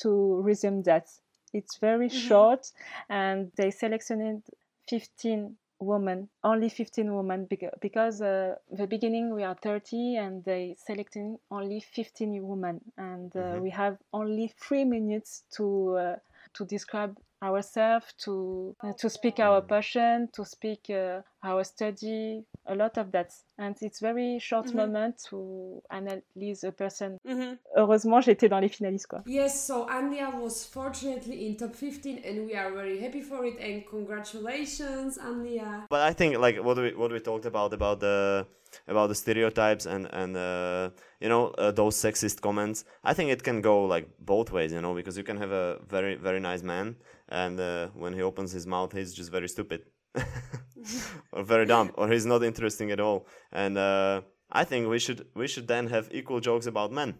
[0.00, 1.08] to resume that.
[1.52, 2.28] It's very mm-hmm.
[2.28, 2.72] short,
[3.08, 4.42] and they selected
[4.88, 7.48] 15 women, only 15 women,
[7.80, 13.40] because uh, the beginning we are 30 and they selecting only 15 women, and uh,
[13.40, 13.62] mm-hmm.
[13.62, 16.16] we have only three minutes to uh,
[16.54, 22.74] to describe ourselves, to uh, to speak our passion, to speak uh, our study, a
[22.74, 23.32] lot of that.
[23.58, 24.76] And it's very short mm-hmm.
[24.76, 27.18] moment to analyze a person.
[27.26, 27.54] Mm-hmm.
[27.76, 29.22] Heureusement, j'étais dans les finalistes, quoi.
[29.26, 33.58] Yes, so Andrea was fortunately in top 15 and we are very happy for it
[33.60, 35.86] and congratulations, Andrea.
[35.90, 38.46] But I think like what we what we talked about about the
[38.88, 43.42] about the stereotypes and and uh, you know uh, those sexist comments i think it
[43.42, 46.62] can go like both ways you know because you can have a very very nice
[46.62, 46.96] man
[47.28, 49.82] and uh, when he opens his mouth he's just very stupid
[51.32, 54.20] or very dumb or he's not interesting at all and uh,
[54.50, 57.14] i think we should we should then have equal jokes about men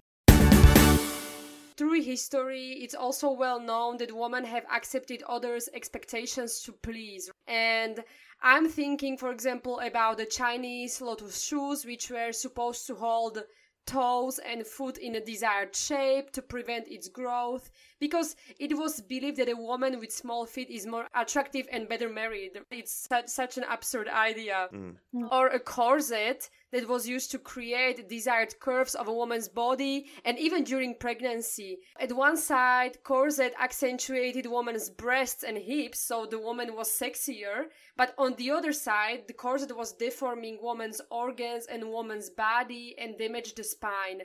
[1.83, 7.31] through history, it's also well known that women have accepted others' expectations to please.
[7.49, 8.05] And
[8.43, 13.43] I'm thinking, for example, about the Chinese lotus shoes, which were supposed to hold
[13.87, 17.71] toes and foot in a desired shape to prevent its growth
[18.03, 22.09] because it was believed that a woman with small feet is more attractive and better
[22.09, 22.51] married.
[22.73, 24.69] It's such, such an absurd idea.
[24.75, 24.97] Mm.
[25.31, 30.37] Or a corset that was used to create desired curves of a woman's body and
[30.37, 31.79] even during pregnancy.
[32.01, 38.15] At one side, corset accentuated woman's breasts and hips so the woman was sexier, but
[38.19, 43.59] on the other side, the corset was deforming woman's organs and woman's body and damaged
[43.59, 44.23] the spine.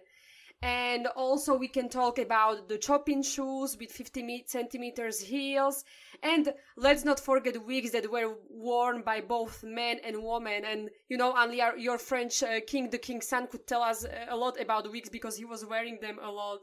[0.62, 5.86] And also we can talk about the chopine shoes with 50 centimeters heels.
[6.24, 10.66] And let's not forget wigs that were worn by both men and women.
[10.66, 14.36] And you know, our, your French uh, king, the king's son, could tell us a
[14.36, 16.62] lot about wigs because he was wearing them a lot.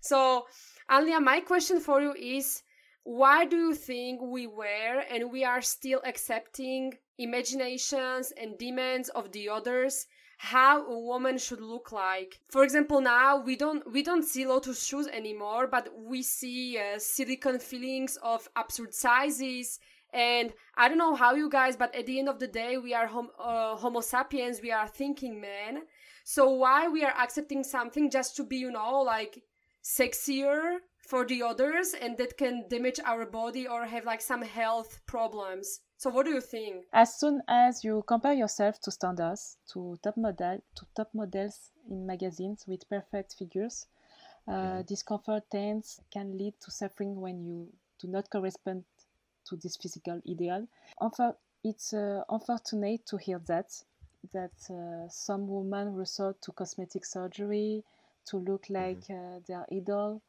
[0.00, 0.46] So,
[0.90, 2.62] Anlia, my question for you is
[3.04, 9.32] why do you think we were and we are still accepting imaginations and demands of
[9.32, 10.06] the others
[10.38, 12.40] how a woman should look like.
[12.48, 16.98] For example, now we don't we don't see lotus shoes anymore, but we see uh,
[16.98, 19.80] silicone fillings of absurd sizes.
[20.12, 22.94] And I don't know how you guys, but at the end of the day, we
[22.94, 24.62] are hom- uh, Homo sapiens.
[24.62, 25.82] We are thinking men.
[26.24, 29.42] So why we are accepting something just to be, you know, like
[29.82, 35.00] sexier for the others, and that can damage our body or have like some health
[35.06, 35.80] problems.
[35.96, 36.84] So what do you think?
[36.92, 42.06] As soon as you compare yourself to standards, to top model, to top models in
[42.06, 43.86] magazines with perfect figures,
[44.46, 47.68] uh, discomfort tends can lead to suffering when you
[47.98, 48.84] do not correspond
[49.46, 50.68] to this physical ideal.
[51.00, 53.72] Unfor- it's uh, unfortunate to hear that
[54.32, 57.82] that uh, some women resort to cosmetic surgery
[58.26, 60.20] to look like uh, their idol.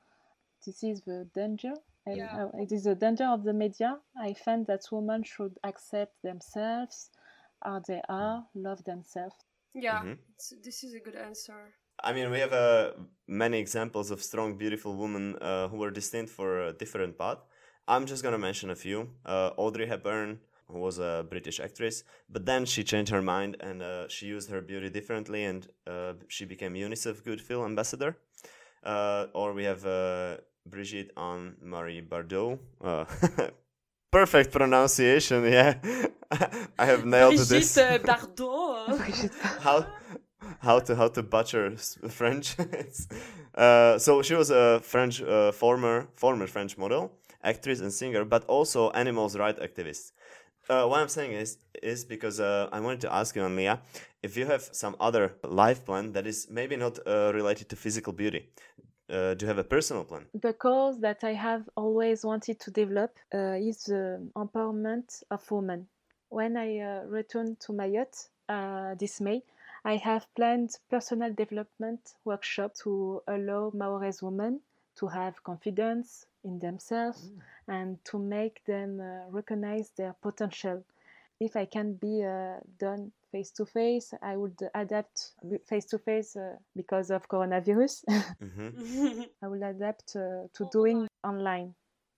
[0.66, 1.74] This is the danger.
[2.06, 2.46] And, Yeah.
[2.46, 4.00] uh, it is the danger of the media.
[4.18, 7.12] I find that women should accept themselves,
[7.62, 9.36] how they are, love themselves.
[9.74, 10.18] Yeah, Mhm.
[10.64, 11.74] this is a good answer.
[12.04, 12.94] I mean, we have uh,
[13.28, 17.40] many examples of strong, beautiful women uh, who were destined for a different path.
[17.88, 19.10] I'm just gonna mention a few.
[19.26, 23.82] Uh, Audrey Hepburn, who was a British actress, but then she changed her mind and
[23.82, 28.18] uh, she used her beauty differently, and uh, she became UNICEF Goodwill Ambassador.
[28.84, 32.60] Uh, or we have uh, Brigitte Anne Marie Bardot.
[32.82, 33.06] Uh,
[34.12, 35.76] perfect pronunciation, yeah.
[36.80, 39.32] I have nailed this Brigitte Bardot.
[39.62, 39.86] how
[40.60, 41.76] how to how to butcher
[42.10, 42.56] French.
[43.56, 47.12] Uh, so she was a French uh, former former French model,
[47.44, 50.12] actress, and singer, but also animals' right activist.
[50.70, 53.80] Uh, what I'm saying is is because uh, I wanted to ask you, Anlia,
[54.22, 58.14] if you have some other life plan that is maybe not uh, related to physical
[58.14, 58.50] beauty.
[59.10, 60.26] Uh, do you have a personal plan?
[60.34, 65.88] The cause that I have always wanted to develop uh, is the empowerment of women.
[66.30, 69.42] When I uh, return to Mayotte uh, this May,
[69.84, 74.60] I have planned personal development workshop to allow Maorese women
[74.98, 77.32] to have confidence in themselves
[77.68, 80.84] and to make them uh, recognize their potential.
[81.40, 85.32] If I can be uh, done face to face, I would adapt
[85.68, 86.36] face to face
[86.76, 88.04] because of coronavirus.
[88.42, 89.22] Mm-hmm.
[89.44, 91.74] I will adapt uh, to doing online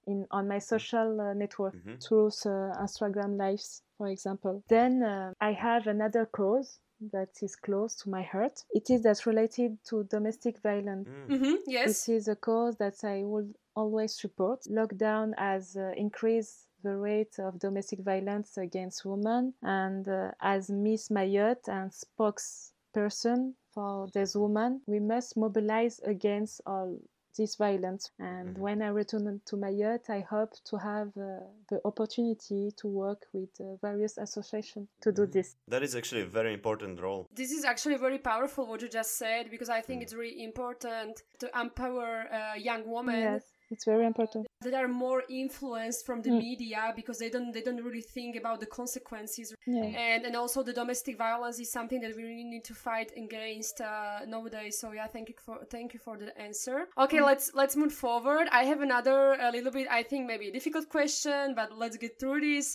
[0.08, 1.98] in on my social uh, network Mhm.
[2.04, 4.64] through uh, Instagram lives, for example.
[4.68, 6.80] Then uh, I have another cause
[7.12, 8.64] that is close to my heart.
[8.72, 11.08] It is that related to domestic violence.
[11.08, 11.38] Mm.
[11.40, 11.88] hmm yes.
[11.88, 14.60] This is a cause that I will always support.
[14.70, 21.10] Lockdown has uh, increased the rate of domestic violence against women, and uh, as Miss
[21.10, 26.98] Mayotte and spokesperson for these women, we must mobilize against all
[27.38, 28.12] this violence.
[28.20, 28.60] And Mhm.
[28.60, 31.40] when I return to Mayotte, I hope to have uh,
[31.70, 35.32] the opportunity to work with uh, various associations to do Mhm.
[35.32, 35.56] this.
[35.70, 37.28] That is actually a very important role.
[37.34, 40.04] This is actually very powerful what you just said because I think Mm.
[40.04, 44.46] it's really important to empower uh, young women Yes, it's very important.
[44.68, 46.40] that are more influenced from the Mm.
[46.50, 50.06] media because they don't they don't really think about the consequences Yeah.
[50.08, 53.76] and and also the domestic violence is something that we really need to fight against
[53.82, 57.76] uh, nowadays so yeah thank you for thank you for the answer okay let's let's
[57.84, 61.68] move forward i have another a little bit i think maybe a difficult question but
[61.82, 62.68] let's get through this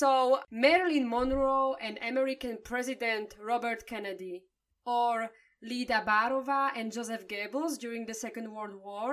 [0.00, 0.08] so
[0.66, 4.36] marilyn monroe and american president robert kennedy
[5.00, 5.14] or
[5.70, 9.12] lida baarova and joseph goebbels during the second world war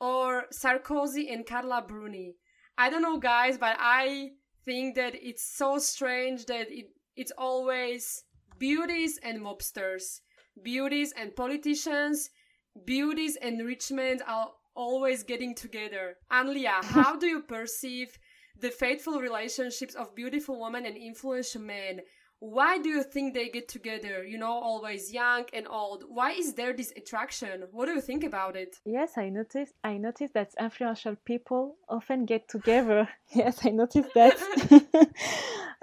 [0.00, 2.34] or sarkozy and carla bruni
[2.76, 4.30] i don't know guys but i
[4.64, 8.24] think that it's so strange that it, it's always
[8.58, 10.20] beauties and mobsters,
[10.62, 12.30] beauties and politicians,
[12.84, 16.16] beauties and rich men are always getting together.
[16.30, 18.18] Anlia, how do you perceive
[18.60, 22.00] the faithful relationships of beautiful women and influential men?
[22.40, 24.24] Why do you think they get together?
[24.24, 26.04] You know, always young and old.
[26.08, 27.64] Why is there this attraction?
[27.72, 28.78] What do you think about it?
[28.84, 29.74] Yes, I noticed.
[29.82, 33.08] I noticed that influential people often get together.
[33.34, 34.36] yes, I noticed that.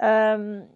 [0.00, 0.66] um,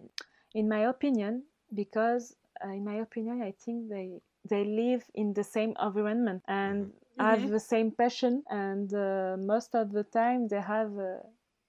[0.53, 5.43] in my opinion, because uh, in my opinion, I think they they live in the
[5.43, 7.49] same environment and have Mhm.
[7.51, 11.21] the same passion, and uh, most of the time they have a,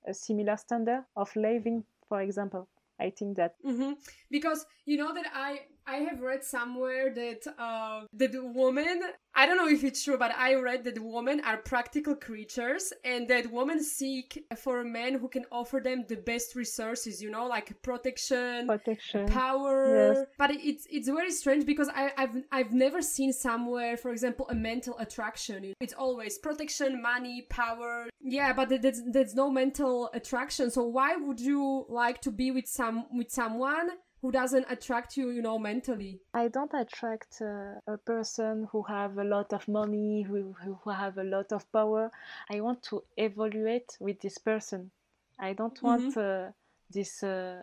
[0.07, 1.85] a similar standard of living.
[2.09, 2.69] For example,
[3.03, 3.93] I think that hmm
[4.31, 9.01] Because you know that I I have read somewhere that uh that women
[9.35, 13.27] I don't know if it's true, but I read that women are practical creatures and
[13.29, 17.23] that women seek for men who can offer them the best resources.
[17.23, 18.67] You know, like protection.
[18.67, 19.27] protection.
[19.27, 20.27] Power, Yes.
[20.39, 24.55] but it's it's very strange because I, I've I've never seen somewhere, for example, a
[24.55, 25.73] mental attraction.
[25.81, 28.09] It's always protection, money, power.
[28.21, 30.71] Yeah, but there's there's no mental attraction.
[30.71, 33.89] So why would you like to be with some with someone
[34.23, 36.21] who doesn't attract you, you know, mentally?
[36.33, 40.55] I don't attract uh, a person who have a lot of money, who,
[40.85, 42.11] who have a lot of power.
[42.49, 44.91] I want to evaluate with this person.
[45.39, 46.53] I don't want uh,
[46.91, 47.63] this uh,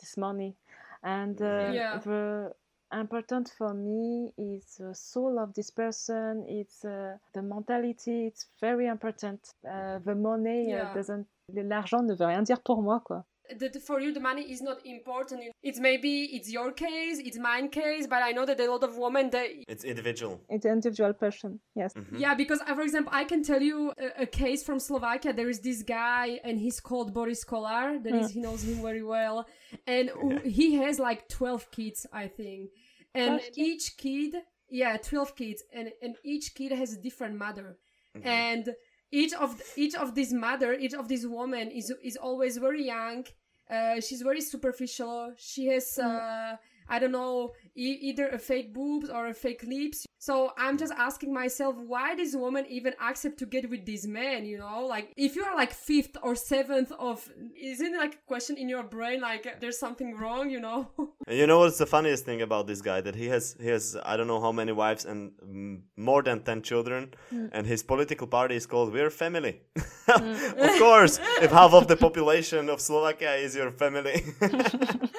[0.00, 0.56] this money,
[1.02, 1.98] and uh, Yeah.
[1.98, 2.52] the
[2.92, 6.44] important for me is the soul of this person.
[6.48, 8.26] It's uh, the mentality.
[8.26, 9.40] It's very important.
[9.68, 10.94] Uh, the money uh, Yeah.
[10.94, 11.26] doesn't.
[11.52, 13.24] L'argent ne veut rien dire pour moi, quoi.
[13.58, 15.42] That for you, the money is not important.
[15.62, 18.96] It's maybe it's your case, it's mine case, but I know that a lot of
[18.96, 20.40] women they It's individual.
[20.48, 21.60] It's an individual person.
[21.74, 21.92] Yes.
[21.94, 22.16] Mm-hmm.
[22.16, 25.32] Yeah, because uh, for example, I can tell you a, a case from Slovakia.
[25.32, 28.02] There is this guy, and he's called Boris Kollár.
[28.02, 28.34] That is, mm.
[28.34, 29.46] he knows him very well,
[29.86, 32.70] and w- he has like twelve kids, I think,
[33.14, 33.58] and kids?
[33.58, 34.34] each kid,
[34.68, 37.78] yeah, twelve kids, and and each kid has a different mother,
[38.16, 38.26] mm-hmm.
[38.26, 38.74] and
[39.12, 43.24] each of each of these mother, each of these women is is always very young.
[43.70, 45.32] Uh, she's very superficial.
[45.38, 46.56] She has, uh,
[46.90, 50.06] I don't know, e- either a fake boobs or a fake lips.
[50.18, 54.44] So I'm just asking myself, why this woman even accept to get with this man?
[54.44, 57.26] You know, like if you are like fifth or seventh of,
[57.58, 60.50] isn't it like a question in your brain like there's something wrong?
[60.50, 60.88] You know?
[61.26, 63.00] And you know what's the funniest thing about this guy?
[63.00, 66.42] That he has he has I don't know how many wives and mm, more than
[66.42, 69.60] ten children, and his political party is called We're Family.
[70.08, 74.24] of course, if half of the population of Slovakia is your family.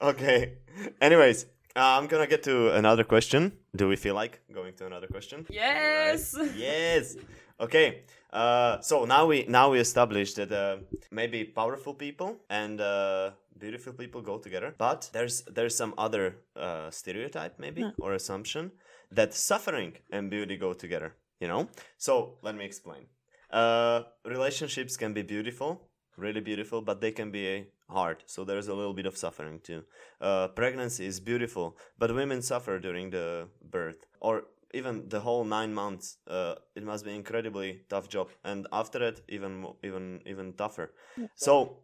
[0.00, 0.58] okay.
[1.00, 3.52] Anyways, uh, I'm gonna get to another question.
[3.74, 5.46] Do we feel like going to another question?
[5.50, 6.34] yes.
[6.56, 7.16] yes.
[7.60, 8.02] Okay.
[8.32, 10.76] Uh, so now we now we established that uh,
[11.10, 16.90] maybe powerful people and uh, beautiful people go together, but there's there's some other uh,
[16.90, 18.72] stereotype maybe or assumption
[19.12, 21.14] that suffering and beauty go together.
[21.40, 21.68] You know.
[21.98, 23.06] So let me explain.
[23.50, 28.22] Uh, relationships can be beautiful, really beautiful, but they can be hard.
[28.26, 29.84] So there's a little bit of suffering too.
[30.20, 35.72] Uh, pregnancy is beautiful, but women suffer during the birth or even the whole nine
[35.72, 36.18] months.
[36.26, 40.92] Uh, it must be incredibly tough job, and after it, even even even tougher.
[41.34, 41.78] So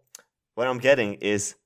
[0.55, 1.57] what I'm getting is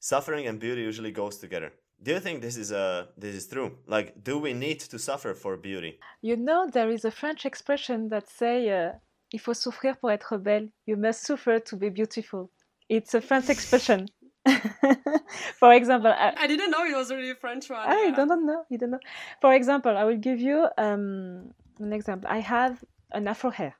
[0.00, 1.72] suffering and beauty usually goes together.
[2.02, 3.78] Do you think this is uh this is true?
[3.86, 5.98] Like, do we need to suffer for beauty?
[6.20, 8.92] You know, there is a French expression that say, uh,
[9.32, 12.50] "Il faut souffrir pour être belle." You must suffer to be beautiful.
[12.88, 14.08] It's a French expression.
[15.58, 17.88] For example, I, I didn't know it was really a French one.
[17.88, 18.14] I yeah.
[18.14, 18.64] don't know.
[18.68, 19.00] You don't know.
[19.40, 22.28] For example, I will give you um, an example.
[22.30, 23.74] I have an afro hair,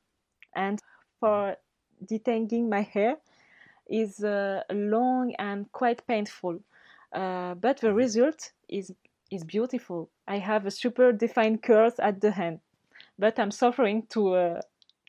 [0.56, 0.80] and
[1.20, 1.56] for
[2.04, 3.16] detangling my hair
[3.88, 6.60] is uh, long and quite painful.
[7.12, 8.92] Uh, but the result is
[9.30, 10.10] is beautiful.
[10.26, 12.60] I have a super defined curls at the end,
[13.18, 14.60] but I'm suffering to uh,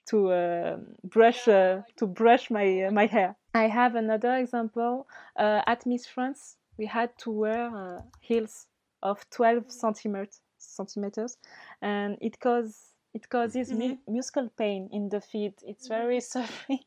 [0.08, 3.36] to uh, brush uh, to brush my uh, my hair.
[3.56, 5.08] I have another example.
[5.38, 8.68] Uh, at Miss France, we had to wear uh, heels
[9.02, 11.38] of 12 centimeters, centimeters
[11.82, 15.64] and it causes it causes mu- muscle pain in the feet.
[15.66, 16.84] It's very suffering,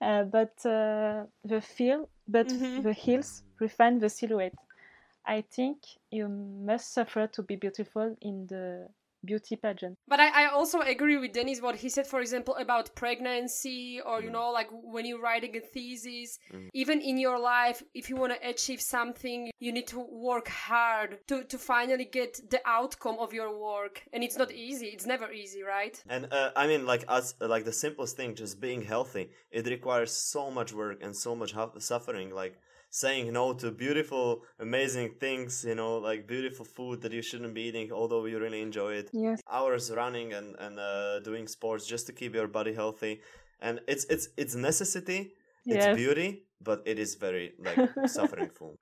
[0.00, 4.54] uh, but uh, the feel, but the heels refine the silhouette.
[5.26, 5.78] I think
[6.12, 8.88] you must suffer to be beautiful in the
[9.24, 9.96] beauty pageant.
[10.06, 14.22] But I, I also agree with Denis what he said, for example, about pregnancy or,
[14.22, 16.38] you know, like when you're writing a thesis,
[16.72, 21.18] even in your life, if you want to achieve something, you need to work hard
[21.28, 24.02] to, to finally get the outcome of your work.
[24.12, 24.86] And it's not easy.
[24.86, 26.02] It's never easy, right?
[26.08, 30.12] And uh, I mean, like us, like the simplest thing, just being healthy, it requires
[30.12, 32.34] so much work and so much hu- suffering.
[32.34, 32.58] Like
[32.94, 37.62] saying no to beautiful, amazing things, you know, like beautiful food that you shouldn't be
[37.62, 39.10] eating, although you really enjoy it.
[39.12, 39.40] Yes.
[39.50, 43.20] Hours running and and uh, doing sports just to keep your body healthy,
[43.60, 45.34] and it's it's it's necessity.
[45.66, 45.96] It's Yes.
[45.96, 48.76] beauty, but it is very like sufferingful.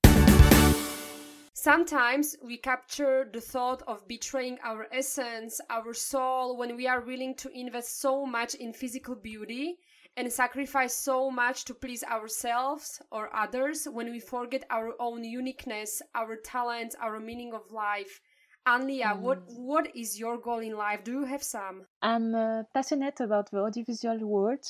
[1.55, 7.35] Sometimes we capture the thought of betraying our essence, our soul, when we are willing
[7.37, 9.79] to invest so much in physical beauty
[10.17, 16.03] and sacrifice so much to please ourselves or others when we forget our own uniqueness,
[16.15, 18.21] our talents, our meaning of life.
[18.67, 21.03] Anlia, what what is your goal in life?
[21.03, 21.87] Do you have some?
[22.01, 24.65] I'm uh, passionate about the audiovisual world.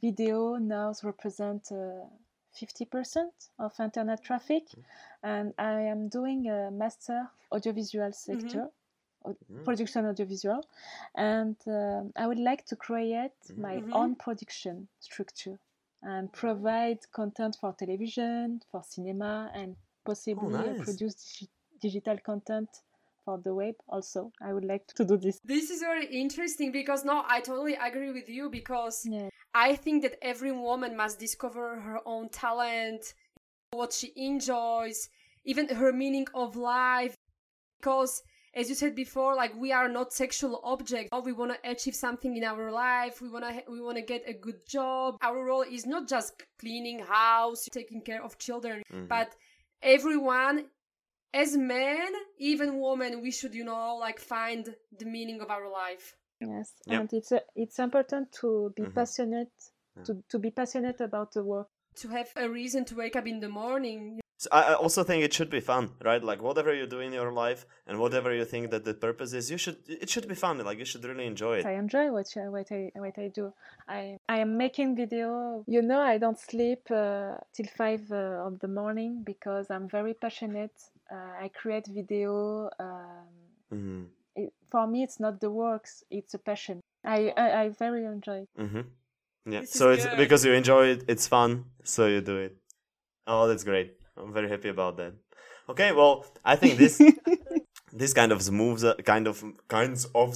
[0.00, 2.06] Video now represent uh,
[2.60, 3.24] 50%
[3.58, 4.64] of internet traffic,
[5.22, 8.68] and I am doing a master audiovisual sector,
[9.24, 10.62] au- production audiovisual,
[11.14, 15.58] and um I would like to create my own production structure
[16.02, 20.84] and provide content for television, for cinema, and possibly uh, nice.
[20.84, 21.48] produce digi-
[21.80, 22.68] digital content
[23.24, 24.30] for the web also.
[24.42, 25.40] I would like to do this.
[25.44, 29.28] This is very interesting because no, I totally agree with you because Yeah.
[29.54, 33.14] I think that every woman must discover her own talent,
[33.70, 35.08] what she enjoys,
[35.44, 37.14] even her meaning of life.
[37.80, 38.22] Because
[38.56, 41.08] as you said before, like we are not sexual objects.
[41.12, 43.20] Oh, We want to achieve something in our life.
[43.20, 45.16] We want to we want to get a good job.
[45.22, 49.06] Our role is not just cleaning house, taking care of children, mm-hmm.
[49.06, 49.34] but
[49.82, 50.66] everyone
[51.34, 56.16] as men, even women, we should, you know, like find the meaning of our life.
[56.40, 57.00] Yes, yep.
[57.00, 58.92] and it's uh, it's important to be mm-hmm.
[58.92, 59.52] passionate,
[60.04, 61.68] to, to be passionate about the work.
[61.96, 64.20] To have a reason to wake up in the morning.
[64.44, 66.22] So I also think it should be fun, right?
[66.22, 69.50] Like whatever you do in your life and whatever you think that the purpose is,
[69.50, 70.58] you should it should be fun.
[70.58, 71.66] Like you should really enjoy it.
[71.66, 73.54] I enjoy what what I what I do.
[73.88, 75.64] I I am making video.
[75.66, 80.12] You know, I don't sleep uh, till five uh, of the morning because I'm very
[80.12, 80.76] passionate.
[81.10, 82.68] Uh, I create video.
[82.78, 83.32] Um,
[83.72, 84.02] mm-hmm.
[84.36, 86.80] it, for me, it's not the works; it's a passion.
[87.02, 88.40] I I, I very enjoy.
[88.44, 88.48] It.
[88.60, 88.84] Mm-hmm.
[89.52, 89.60] Yeah.
[89.60, 90.18] This so it's good.
[90.18, 91.04] because you enjoy it.
[91.08, 92.58] It's fun, so you do it.
[93.26, 94.03] Oh, that's great.
[94.16, 95.14] I'm very happy about that.
[95.68, 97.00] Okay, well, I think this
[97.92, 100.28] this kind of moves uh, kind of kinds of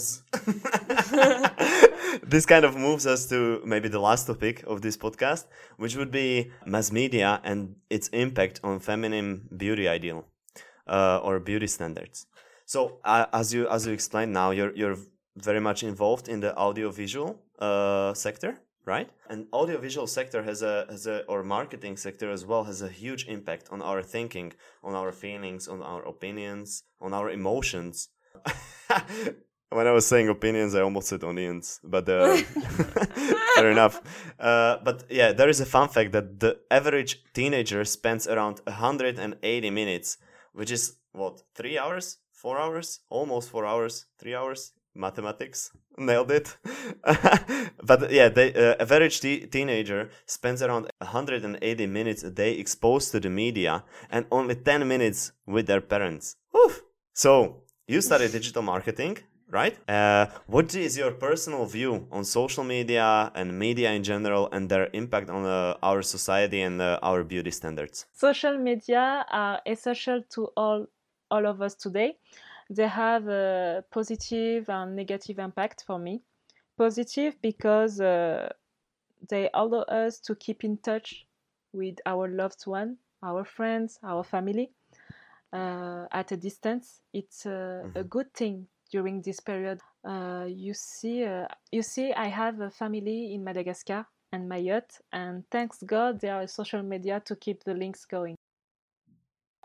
[2.22, 6.10] this kind of moves us to maybe the last topic of this podcast, which would
[6.10, 10.24] be mass media and its impact on feminine beauty ideal
[10.86, 12.26] uh, or beauty standards.
[12.64, 14.96] So, uh, as you as you explained now, you're you're
[15.36, 19.10] very much involved in the audiovisual uh, sector right?
[19.28, 23.22] And audiovisual sector has a has a or marketing sector as well has a huge
[23.36, 24.48] impact on our thinking,
[24.82, 26.68] on our feelings, on our opinions,
[27.00, 28.08] on our emotions.
[29.76, 32.36] when I was saying opinions, I almost said onions, but uh,
[33.56, 34.00] fair enough.
[34.40, 39.70] Uh, but yeah, there is a fun fact that the average teenager spends around 180
[39.70, 40.16] minutes,
[40.52, 45.72] which is what three hours, four hours, almost four hours, three hours mathematics.
[45.98, 46.56] Nailed it.
[47.82, 53.30] But yeah they, uh, average teenager spends around 180 minutes a day exposed to the
[53.30, 56.36] media and only 10 minutes with their parents.
[56.56, 56.82] Oof.
[57.12, 59.18] so you study digital marketing
[59.50, 59.76] right?
[59.88, 64.88] Uh, what is your personal view on social media and media in general and their
[64.92, 68.06] impact on uh, our society and uh, our beauty standards?
[68.12, 70.86] Social media are essential to all
[71.30, 72.16] all of us today
[72.70, 76.22] they have a positive and negative impact for me.
[76.76, 78.48] Positive because uh,
[79.28, 81.26] they allow us to keep in touch
[81.72, 84.70] with our loved one, our friends, our family
[85.52, 87.00] uh, at a distance.
[87.12, 87.50] It's uh,
[87.84, 87.98] mm-hmm.
[87.98, 89.80] a good thing during this period.
[90.04, 95.44] Uh, you see, uh, you see, I have a family in Madagascar and Mayotte, and
[95.50, 98.36] thanks God there are social media to keep the links going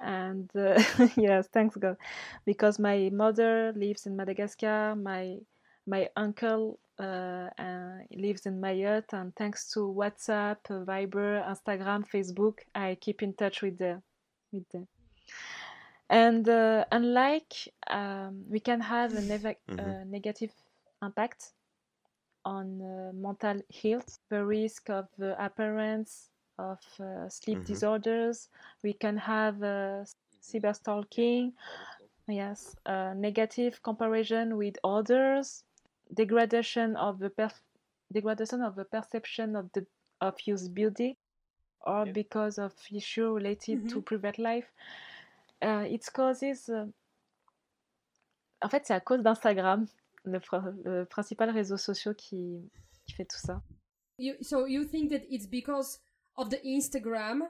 [0.02, 0.82] and uh,
[1.18, 1.98] yes thanks god
[2.46, 5.38] because my mother lives in madagascar my
[5.86, 12.96] my uncle uh, uh, lives in mayotte and thanks to whatsapp viber instagram facebook i
[13.00, 14.02] keep in touch with them
[14.52, 14.88] with them
[16.10, 17.54] and uh, unlike
[17.90, 20.12] um, we can have a neg- mm-hmm.
[20.12, 20.52] negative
[21.02, 21.54] impact
[22.46, 25.08] on uh, mental health the risk of
[25.40, 27.68] appearance of uh, sleep mm-hmm.
[27.68, 28.50] disorders.
[28.84, 30.06] We can have uh,
[30.42, 31.54] cyber stalking,
[32.28, 35.64] yes, uh, negative comparison with others,
[36.14, 37.62] degradation of the perf-
[38.12, 39.86] degradation of the perception of the
[40.22, 41.16] of usability,
[41.82, 42.12] or yeah.
[42.14, 43.88] because of issue related mm-hmm.
[43.88, 44.72] to private life.
[45.62, 46.70] Uh, it causes.
[46.70, 46.86] Uh,
[48.62, 49.86] en fait, c'est à cause d'Instagram,
[50.24, 50.40] le,
[50.86, 52.62] le, principal réseau social qui,
[53.06, 53.62] qui fait tout ça.
[54.18, 56.00] You, so you think that it's because
[56.38, 57.42] of the Instagram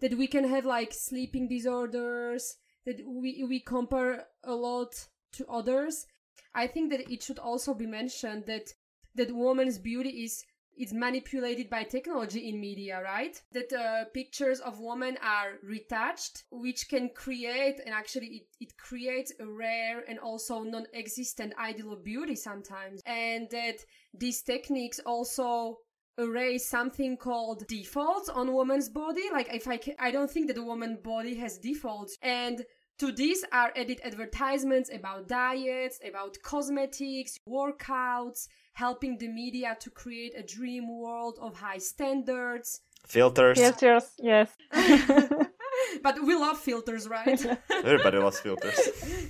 [0.00, 6.06] that we can have like sleeping disorders that we we compare a lot to others.
[6.54, 8.72] I think that it should also be mentioned that
[9.14, 10.44] that woman's beauty is
[10.78, 13.40] is manipulated by technology in media right?
[13.52, 19.32] That uh, pictures of women are retouched which can create and actually it, it creates
[19.40, 23.00] a rare and also non-existent ideal of beauty sometimes.
[23.06, 23.78] And that
[24.12, 25.78] these techniques also
[26.18, 29.24] erase something called defaults on woman's body.
[29.32, 32.16] Like if I can, I don't think that a woman body has defaults.
[32.22, 32.64] And
[32.98, 40.32] to this are added advertisements about diets, about cosmetics, workouts, helping the media to create
[40.36, 42.80] a dream world of high standards.
[43.06, 43.58] Filters.
[43.58, 44.50] Filters, yes.
[46.02, 47.44] but we love filters, right?
[47.70, 48.78] Everybody loves filters.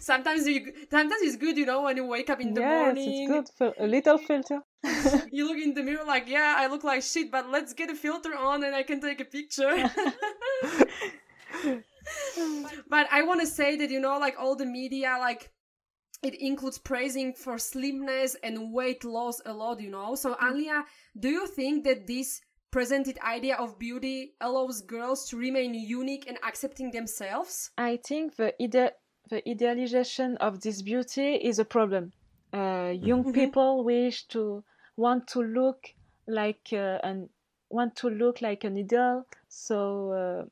[0.00, 3.32] sometimes you, sometimes it's good, you know, when you wake up in the yes, morning.
[3.32, 3.74] it's good.
[3.78, 4.60] A little filter.
[5.32, 7.94] you look in the mirror like, yeah, I look like shit, but let's get a
[7.94, 9.90] filter on and I can take a picture.
[12.88, 15.50] but I want to say that you know, like all the media, like
[16.22, 20.14] it includes praising for slimness and weight loss a lot, you know.
[20.14, 20.34] So.
[20.34, 20.84] Anlia,
[21.18, 22.40] do you think that this
[22.70, 27.70] presented idea of beauty allows girls to remain unique and accepting themselves?
[27.78, 28.94] I think the ide-
[29.28, 32.12] the idealization of this beauty is a problem.
[32.52, 33.34] Uh, young Mhm.
[33.34, 34.62] people wish to
[34.96, 35.94] want to look
[36.26, 37.28] like uh, an
[37.70, 40.44] want to look like an idol, so uh,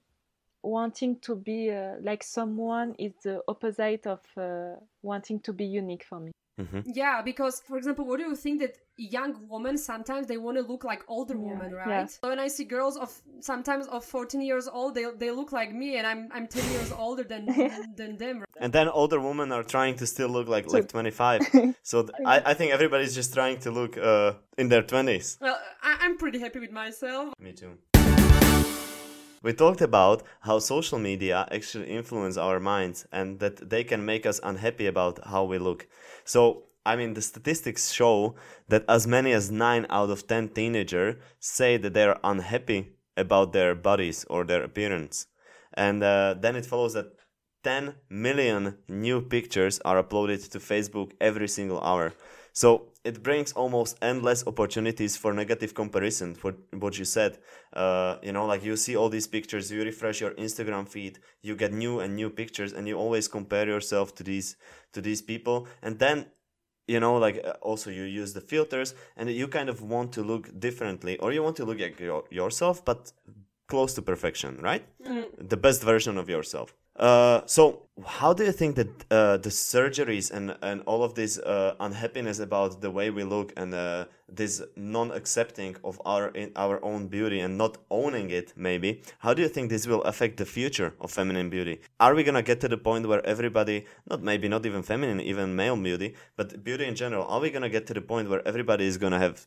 [0.62, 6.04] wanting to be uh, like someone is the opposite of uh, wanting to be unique
[6.04, 6.32] for me.
[6.58, 10.56] Hmm Yeah, because for example, what do you think that young women sometimes they want
[10.56, 11.88] to look like older Yeah, women, yeah.
[11.88, 12.10] right?
[12.10, 15.72] So when I see girls of sometimes of 14 years old, they they look like
[15.74, 17.46] me, and I'm I'm 10 years older than
[17.96, 18.44] than them.
[18.60, 21.74] And then older women are trying to still look like like 25.
[21.82, 25.38] so th- I, I think everybody's just trying to look uh, in their 20s.
[25.40, 27.34] Well, I, I'm pretty happy with myself.
[27.40, 27.78] Me too.
[29.44, 34.24] We talked about how social media actually influence our minds and that they can make
[34.24, 35.86] us unhappy about how we look.
[36.24, 38.36] So, I mean, the statistics show
[38.68, 43.74] that as many as 9 out of 10 teenagers say that they're unhappy about their
[43.74, 45.26] bodies or their appearance.
[45.74, 47.12] And uh, then it follows that
[47.64, 52.14] 10 million new pictures are uploaded to Facebook every single hour.
[52.54, 56.34] So it brings almost endless opportunities for negative comparison.
[56.34, 57.38] For what you said,
[57.74, 61.54] uh, you know, like you see all these pictures, you refresh your Instagram feed, you
[61.54, 64.56] get new and new pictures, and you always compare yourself to these
[64.92, 66.26] to these people, and then
[66.86, 70.22] you know like uh, also you use the filters and you kind of want to
[70.22, 73.10] look differently or you want to look like your, yourself but
[73.68, 74.84] close to perfection right?
[75.38, 80.30] The best version of yourself uh, so how do you think that uh, the surgeries
[80.30, 84.62] and, and all of this uh, unhappiness about the way we look and uh, this
[84.76, 89.70] non-accepting of our our own beauty and not owning it maybe how do you think
[89.70, 91.80] this will affect the future of feminine beauty?
[92.00, 95.54] Are we gonna get to the point where everybody not maybe not even feminine even
[95.54, 98.86] male beauty but beauty in general are we gonna get to the point where everybody
[98.86, 99.46] is gonna have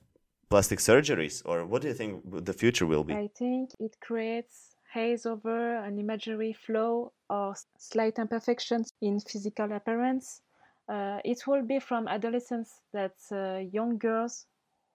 [0.49, 1.41] plastic surgeries?
[1.45, 3.13] Or what do you think the future will be?
[3.13, 4.66] I think it creates
[4.97, 10.41] haze over an imaginary flaw or slight imperfections in physical appearance.
[10.89, 14.47] Uh, it will be from adolescence that uh, young girls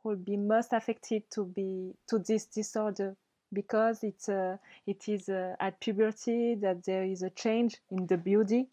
[0.03, 3.15] will be most affected to be to this disorder
[3.53, 8.17] because it's uh, it is uh, at puberty that there is a change in the
[8.17, 8.69] beauty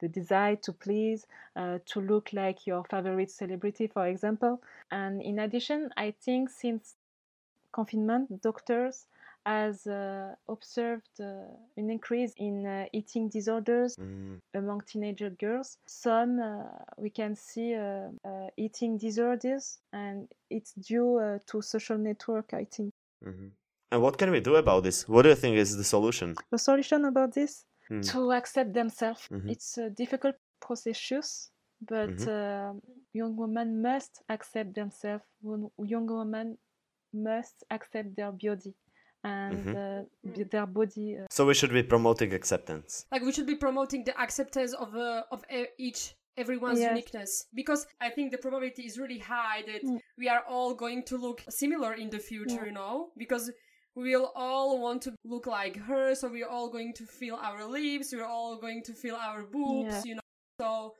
[0.00, 4.60] the desire to please, uh, to look like your favorite celebrity, for example.
[4.90, 6.96] And in addition, I think since
[7.72, 9.06] confinement, doctors
[9.46, 11.24] has uh, observed uh,
[11.76, 15.76] an increase in uh, eating disorders Mm, among teenager girls.
[15.86, 16.64] Some uh,
[16.96, 22.54] we can see uh, uh, eating disorders, and it's due uh, to social network.
[22.54, 22.92] I think
[23.24, 23.50] mhm.
[23.90, 26.58] and what can we do about this what do you think is the solution the
[26.58, 28.00] solution about this Hmm.
[28.02, 29.28] to accept themselves.
[29.30, 29.50] Mhm.
[29.50, 32.28] It's a difficult process, but Mhm.
[32.28, 32.72] uh,
[33.12, 35.24] young women must accept themselves.
[35.94, 36.58] Young women
[37.12, 38.74] must accept their body
[39.24, 39.76] and Mhm.
[39.76, 41.16] uh, their body.
[41.18, 44.94] Uh, so we should be promoting acceptance Like we should be promoting the acceptance of
[44.96, 46.90] uh, of e- each everyone's Yes.
[46.90, 50.00] uniqueness because I think the probability is really high that Mm.
[50.18, 52.66] we are all going to look similar in the future, Yeah.
[52.66, 53.50] you know, because
[53.94, 58.12] we'll all want to look like her, so we're all going to feel our lips,
[58.12, 60.02] we're all going to feel our boobs, Yeah.
[60.08, 60.20] you know.
[60.60, 60.94] So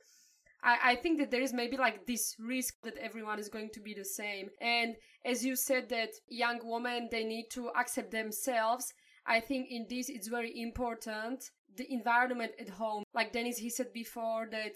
[0.63, 3.79] I, I think that there is maybe like this risk that everyone is going to
[3.79, 4.49] be the same.
[4.61, 4.95] And
[5.25, 8.93] as you said that young women they need to accept themselves,
[9.25, 13.03] I think in this it's very important the environment at home.
[13.13, 14.75] Like Denis he said before that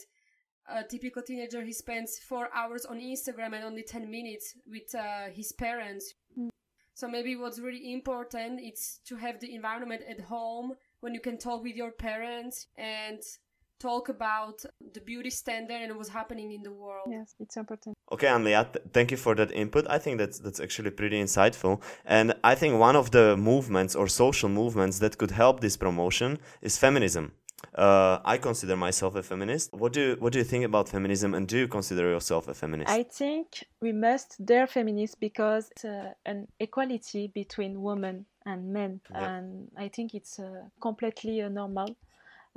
[0.70, 5.30] a typical teenager he spends four hours on Instagram and only ten minutes with uh,
[5.34, 6.14] his parents.
[6.38, 6.50] Mm.
[6.94, 11.38] So maybe what's really important is to have the environment at home when you can
[11.38, 13.22] talk with your parents and
[13.80, 14.64] talk about
[14.94, 17.08] the beauty standard and what's happening in the world.
[17.12, 17.96] yes, it's important.
[18.12, 19.86] Okay, Anlia, th- thank you for that input.
[19.90, 24.08] I think that's that's actually pretty insightful, and I think one of the movements or
[24.08, 27.32] social movements that could help this promotion is feminism.
[27.76, 29.74] Uh, I consider myself a feminist.
[29.74, 32.54] What do you, what do you think about feminism, and do you consider yourself a
[32.54, 32.90] feminist?
[32.92, 39.02] I think we must dare feminist because it's uh, an equality between women and men,
[39.12, 39.30] Yeah.
[39.38, 41.96] and I think it's uh, completely uh, normal.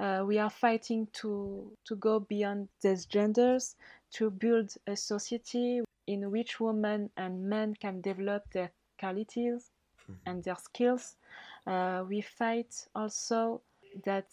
[0.01, 3.77] Uh, we are fighting to to go beyond these genders
[4.11, 9.71] to build a society in which women and men can develop their qualities
[10.27, 11.17] and their skills.
[11.67, 13.61] Uh, we fight also
[14.05, 14.27] that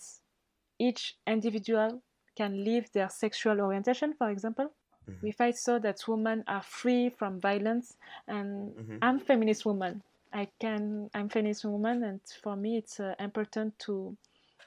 [0.80, 2.01] each individual
[2.36, 4.72] can live their sexual orientation, for example.
[5.07, 5.22] Mhm.
[5.22, 7.97] We fight so that women are free from violence,
[8.28, 8.99] and Mhm.
[9.01, 10.01] I'm feminist woman.
[10.32, 11.09] I can.
[11.13, 14.15] I'm feminist woman, and for me, it's uh, important to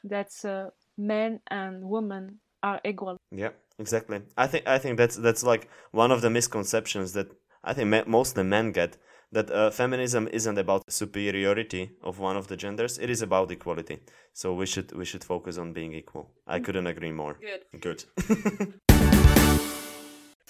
[0.05, 0.71] that uh,
[1.01, 3.17] men and women are equal.
[3.31, 4.23] Yeah, exactly.
[4.37, 7.29] I think I think that's that's like one of the misconceptions that
[7.65, 8.97] I think me- mostly men get
[9.33, 13.99] that uh, feminism isn't about superiority of one of the genders; it is about equality.
[14.33, 16.31] So we should we should focus on being equal.
[16.47, 17.39] I couldn't agree more.
[17.41, 17.65] Good.
[17.81, 18.05] Good.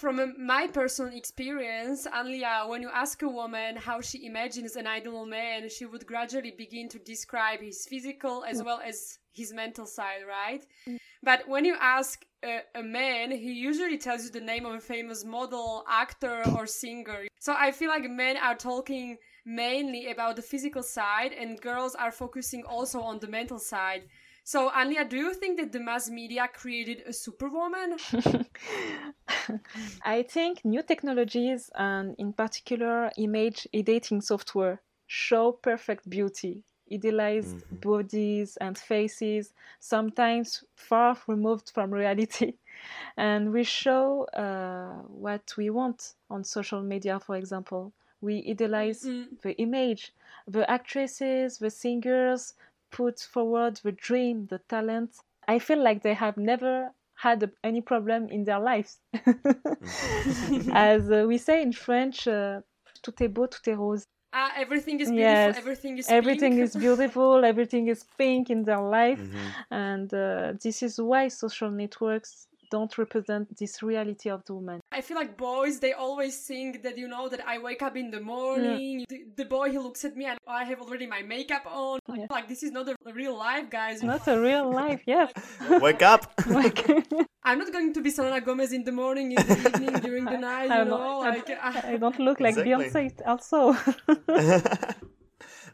[0.01, 4.87] From uh, my personal experience, Anlia, when you ask a woman how she imagines an
[4.87, 9.87] ideal man, she would gradually begin to describe his physical as well as his mental
[9.87, 10.65] side, right?
[10.89, 10.99] Mm.
[11.23, 14.81] But when you ask a, a man, he usually tells you the name of a
[14.81, 17.27] famous model, actor, or singer.
[17.39, 22.13] So I feel like men are talking mainly about the physical side, and girls are
[22.13, 24.03] focusing also on the mental side.
[24.45, 27.97] So, Anya, do you think that the mass media created a superwoman?
[30.05, 37.81] I think new technologies and, in particular, image editing software show perfect beauty, idealized Mhm.
[37.81, 42.55] bodies and faces, sometimes far removed from reality.
[43.17, 47.93] And we show uh, what we want on social media, for example.
[48.21, 50.13] We idealize Mm, the image,
[50.47, 52.55] the actresses, the singers
[52.91, 55.17] put forward the dream, the talent.
[55.49, 59.01] I feel like they have never had a- any problem in their lives.
[60.73, 62.61] As uh, we say in French, uh,
[63.03, 64.07] tout est beau, tout est rose.
[64.33, 65.53] Ah, everything is beautiful.
[65.53, 65.57] Yes.
[65.59, 66.65] Everything is Everything pink.
[66.65, 69.19] is beautiful, everything is pink in their life.
[69.21, 69.55] Mhm.
[69.71, 74.81] And uh, this is why social networks don't represent this reality of the woman.
[74.93, 78.11] I feel like boys, they always think that, you know, that I wake up in
[78.11, 81.65] the morning, the, the boy, he looks at me and I have already my makeup
[81.67, 81.99] on.
[82.15, 82.27] Yeah.
[82.31, 84.03] Like, this is not a real life, guys.
[84.03, 85.33] Not a real life, yes.
[85.71, 86.33] Wake up!
[86.47, 86.89] Like,
[87.43, 90.39] I'm not going to be Selena Gomez in the morning, in the evening, during the
[90.51, 91.21] night, I'm you not- know?
[91.23, 93.09] I'm- Like, uh, I don't look like Exactly.
[93.09, 93.75] Beyonce also.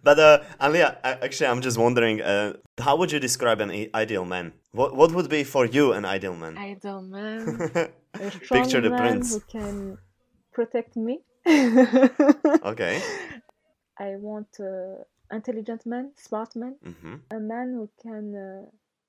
[0.03, 4.53] But uh, Alia, actually, I'm just wondering, uh, how would you describe an ideal man?
[4.72, 6.57] What what would be for you an ideal man?
[6.59, 7.70] Ideal man.
[8.20, 9.30] A strong Picture the man prince.
[9.30, 9.99] who can
[10.53, 11.20] protect me.
[12.64, 13.01] Okay.
[13.99, 18.64] I want uh, intelligent man, smart man, hmm a man who can uh,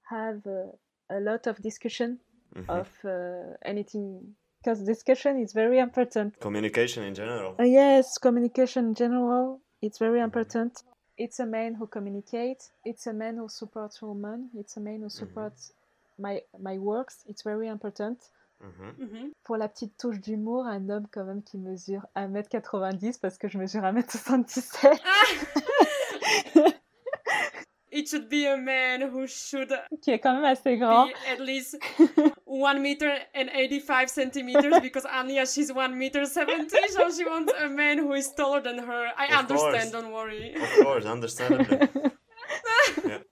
[0.09, 0.71] have uh,
[1.17, 2.19] a lot of discussion
[2.55, 6.39] hmm of uh, anything because discussion is very important.
[6.39, 7.55] Communication in general.
[7.59, 10.83] Uh, yes, communication in general, it's very important.
[11.17, 12.71] It's a man who communicates.
[12.85, 14.49] It's a man who supports women.
[14.55, 15.73] It's a man who supports
[16.19, 17.23] my my works.
[17.27, 18.19] It's very important.
[18.59, 19.31] hmm mhm.
[19.43, 23.57] Pour la petite touche d'humour, un homme quand même qui mesure 1m90 parce que je
[23.57, 24.99] mesure 1m77.
[27.89, 29.71] It should be a man who should
[30.03, 31.07] qui est quand même assez grand.
[31.07, 31.77] be at least
[32.45, 37.69] 1 meter and 85 centimeters because Anya, she's 1 meter 70, so she wants a
[37.69, 39.07] man who is taller than her.
[39.17, 39.91] I Of understand, course.
[39.91, 40.53] don't worry.
[40.55, 41.87] Of course, understandably.
[43.07, 43.17] yeah.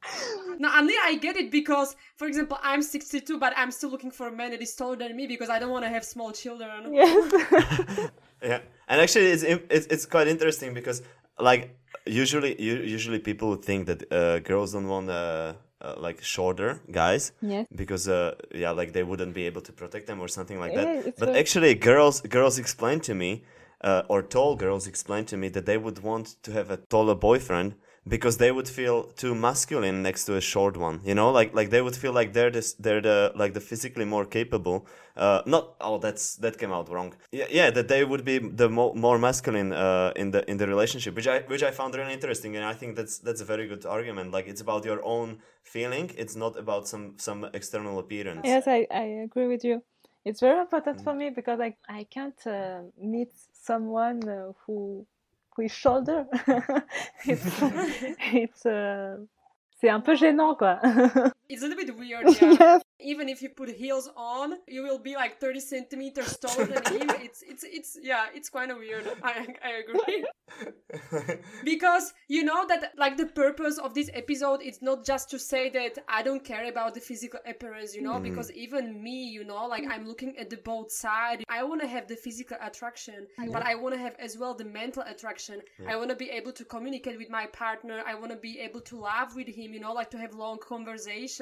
[0.58, 4.28] Now, Anya, I get it because, for example, I'm 62, but I'm still looking for
[4.28, 6.94] a man that is taller than me because I don't want to have small children.
[6.94, 8.10] Yes.
[8.42, 11.02] yeah and actually it's, it's it's quite interesting because
[11.40, 11.76] like
[12.06, 17.32] usually usually people would think that uh, girls don't want uh, uh, like shorter guys
[17.42, 17.68] yes.
[17.76, 21.02] because uh, yeah like they wouldn't be able to protect them or something like Yeah,
[21.02, 23.44] that but actually girls girls explained to me
[23.82, 27.16] uh, or tall girls explained to me that they would want to have a taller
[27.16, 27.76] boyfriend
[28.08, 31.32] because they would feel too masculine next to a short one you know?
[31.32, 34.86] Like like they would feel like they're this they're the like the physically more capable
[35.18, 37.14] uh not oh that's that came out wrong.
[37.32, 40.68] Yeah, yeah that they would be the mo- more masculine uh in the in the
[40.68, 43.68] relationship which i which i found really interesting and i think that's that's a very
[43.68, 44.32] good argument.
[44.32, 46.12] Like it's about your own feeling.
[46.18, 48.46] It's not about some some external appearance.
[48.46, 49.84] Yes, I, I agree with you.
[50.26, 55.06] It's very important for me because I, I can't uh, meet someone uh, who
[55.60, 56.26] is shoulder.
[57.26, 57.46] it's
[58.34, 59.18] it's uh,
[59.80, 60.80] c'est un peu gênant quoi.
[61.48, 62.56] It's a little bit weird, yeah.
[62.60, 62.82] yes.
[63.00, 67.10] Even if you put heels on, you will be like 30 centimeters taller than him.
[67.22, 69.06] It's, it's, it's, yeah, it's kind of weird.
[69.24, 70.26] I, I agree.
[71.64, 75.70] because you know that like the purpose of this episode is not just to say
[75.70, 78.24] that i don't care about the physical appearance you know mm.
[78.24, 81.88] because even me you know like i'm looking at the both side i want to
[81.88, 85.96] have the physical attraction but i want to have as well the mental attraction i
[85.96, 88.98] want to be able to communicate with my partner i want to be able to
[88.98, 91.35] laugh with him you know like to have long conversations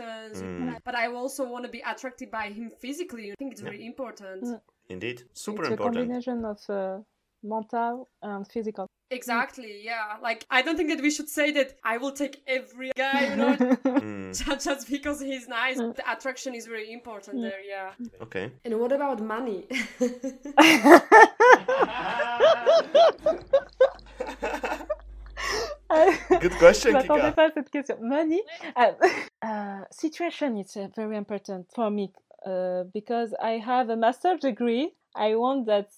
[0.86, 4.44] but i also want to be attracted by him physically i think it's very important
[4.44, 4.62] Mm.
[4.89, 7.00] indeed super it's a combination of uh,
[7.46, 8.88] mental and physical.
[9.12, 10.16] Exactly, yeah.
[10.22, 13.36] Like, I don't think that we should say that I will take every guy, you
[13.36, 15.76] know, Mm, just because he's nice.
[15.78, 17.91] The attraction is very important there, yeah.
[18.22, 19.68] okay And what about money?
[26.39, 27.32] good question Je m'attendais Kika.
[27.34, 27.98] pas à cette question.
[28.02, 28.41] Money.
[28.76, 28.91] Uh,
[29.44, 32.12] uh, situation is uh, very important for me
[32.46, 34.91] uh, because I have a master's degree.
[35.16, 35.89] I want that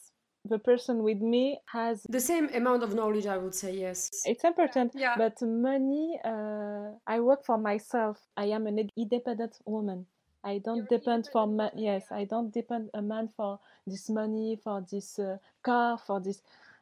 [0.46, 4.10] the person with me has the same amount of knowledge i would say yes.
[4.26, 8.20] It's important yeah but money uh, i work for myself.
[8.38, 10.06] I am an independent woman.
[10.44, 14.10] I don't You're depend for independent, ma- yes i don't depend a man for this
[14.10, 16.42] money for this uh, car for this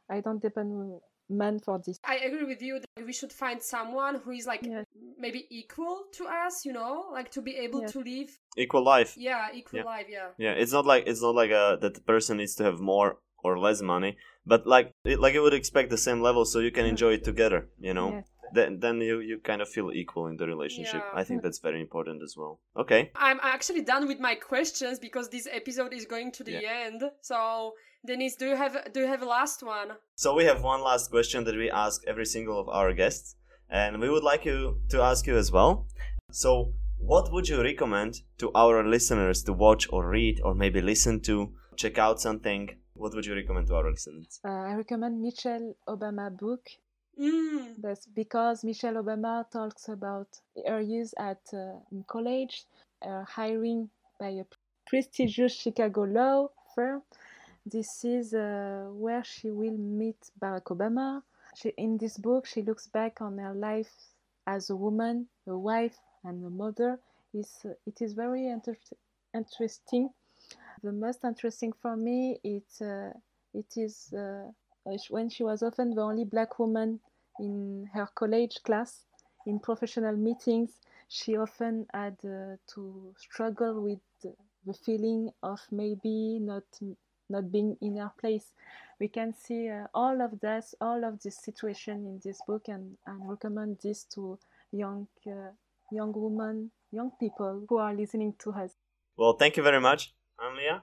[0.10, 1.00] i don't depend
[1.30, 4.64] man for this i agree with you that we should find someone who is like
[4.74, 4.86] Yes.
[5.26, 7.92] maybe equal to us you know like to be able Yes.
[7.96, 8.30] to live
[8.66, 9.12] Equal life.
[9.30, 9.86] yeah equal Yeah.
[9.96, 12.64] life yeah Yeah, it's not like it's not like uh that the person needs to
[12.70, 13.10] have more
[13.48, 14.12] or less money,
[14.52, 17.24] but like it, like you would expect the same level, so you can enjoy it
[17.32, 17.60] together.
[17.88, 18.26] You know, Yes.
[18.58, 21.02] then then you you kind of feel equal in the relationship.
[21.04, 21.20] Yeah.
[21.22, 22.54] I think that's very important as well.
[22.84, 23.02] Okay.
[23.28, 26.86] i'm actually done with my questions because this episode is going to the Yeah.
[26.88, 27.00] end
[27.32, 27.38] so
[28.06, 31.10] denise do you have do you have a last one So we have one last
[31.10, 33.36] question that we ask every single of our guests,
[33.70, 35.88] and we would like you to ask you as well.
[36.32, 41.20] So, what would you recommend to our listeners to watch or read or maybe listen
[41.22, 41.36] to?
[41.76, 42.70] Check out something.
[42.94, 44.40] What would you recommend to our listeners?
[44.46, 46.64] uh, i recommend michelle obama book
[47.20, 47.76] mm.
[47.82, 50.28] That's because Michelle Obama talks about
[50.68, 52.56] her use at uh, college,
[53.08, 53.90] uh, hiring
[54.20, 54.46] by a
[54.90, 57.02] prestigious Chicago law firm.
[57.66, 61.24] This is uh, where she will meet Barack Obama.
[61.56, 63.94] She, in this book, she looks back on her life
[64.48, 67.00] as a woman, a wife, and a mother.
[67.34, 68.78] It's, uh, it is very inter-
[69.34, 70.10] interesting.
[70.84, 73.12] The most interesting for me, it, uh,
[73.54, 74.52] it is uh,
[74.86, 77.00] uh, when she was often the only black woman
[77.40, 79.06] in her college class
[79.46, 84.36] in professional meetings she often had uh, to struggle with the-
[84.66, 86.64] the feeling of maybe not
[87.36, 88.48] not being in our place
[89.00, 92.86] we can see uh, all of this all of this situation in this book and,
[93.08, 94.38] and recommend this to
[94.72, 95.52] young uh,
[95.92, 98.72] young women young people who are listening to us
[99.18, 100.02] Well, thank you very much,
[100.40, 100.76] Anlia.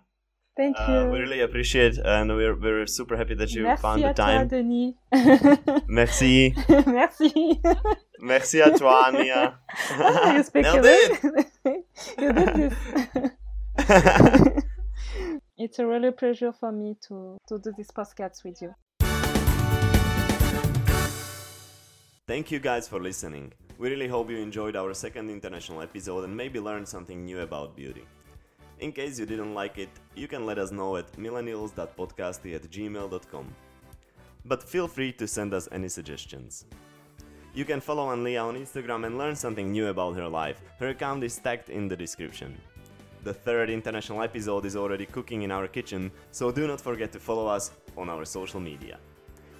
[0.56, 4.02] thank you Uh, we really appreciate, and we're we're super happy that you merci found
[4.02, 4.48] the toi time.
[4.48, 4.94] Denis
[6.00, 6.54] Merci,
[6.86, 7.60] merci
[8.20, 9.42] merci à toi, Ania.
[10.34, 11.10] You speak Nailed it.
[12.22, 12.50] you did
[13.78, 14.64] this.
[15.60, 18.74] It's a really pleasure for me to, to do this podcast with you.
[22.26, 23.52] Thank you guys for listening.
[23.78, 27.76] We really hope you enjoyed our second international episode and maybe learned something new about
[27.76, 28.06] beauty.
[28.78, 33.54] In case you didn't like it, you can let us know at millennials.podcasty at gmail.com.
[34.46, 36.64] But feel free to send us any suggestions.
[37.52, 40.62] You can follow Anlia on Instagram and learn something new about her life.
[40.78, 42.56] Her account is tagged in the description.
[43.22, 47.18] The third international episode is already cooking in our kitchen, so do not forget to
[47.18, 48.98] follow us on our social media.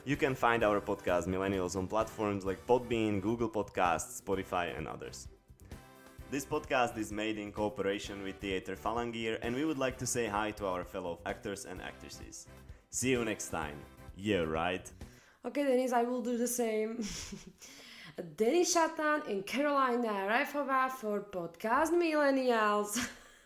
[0.07, 5.29] You can find our podcast Millennials on platforms like Podbean, Google Podcasts, Spotify, and others.
[6.31, 10.27] This podcast is made in cooperation with Theatre Phalangier, and we would like to say
[10.27, 12.47] hi to our fellow actors and actresses.
[12.89, 13.77] See you next time.
[14.17, 14.91] Yeah, right?
[15.45, 17.05] Okay, Denise, I will do the same.
[18.37, 22.99] Denis Shatan and Carolina Raifova for Podcast Millennials.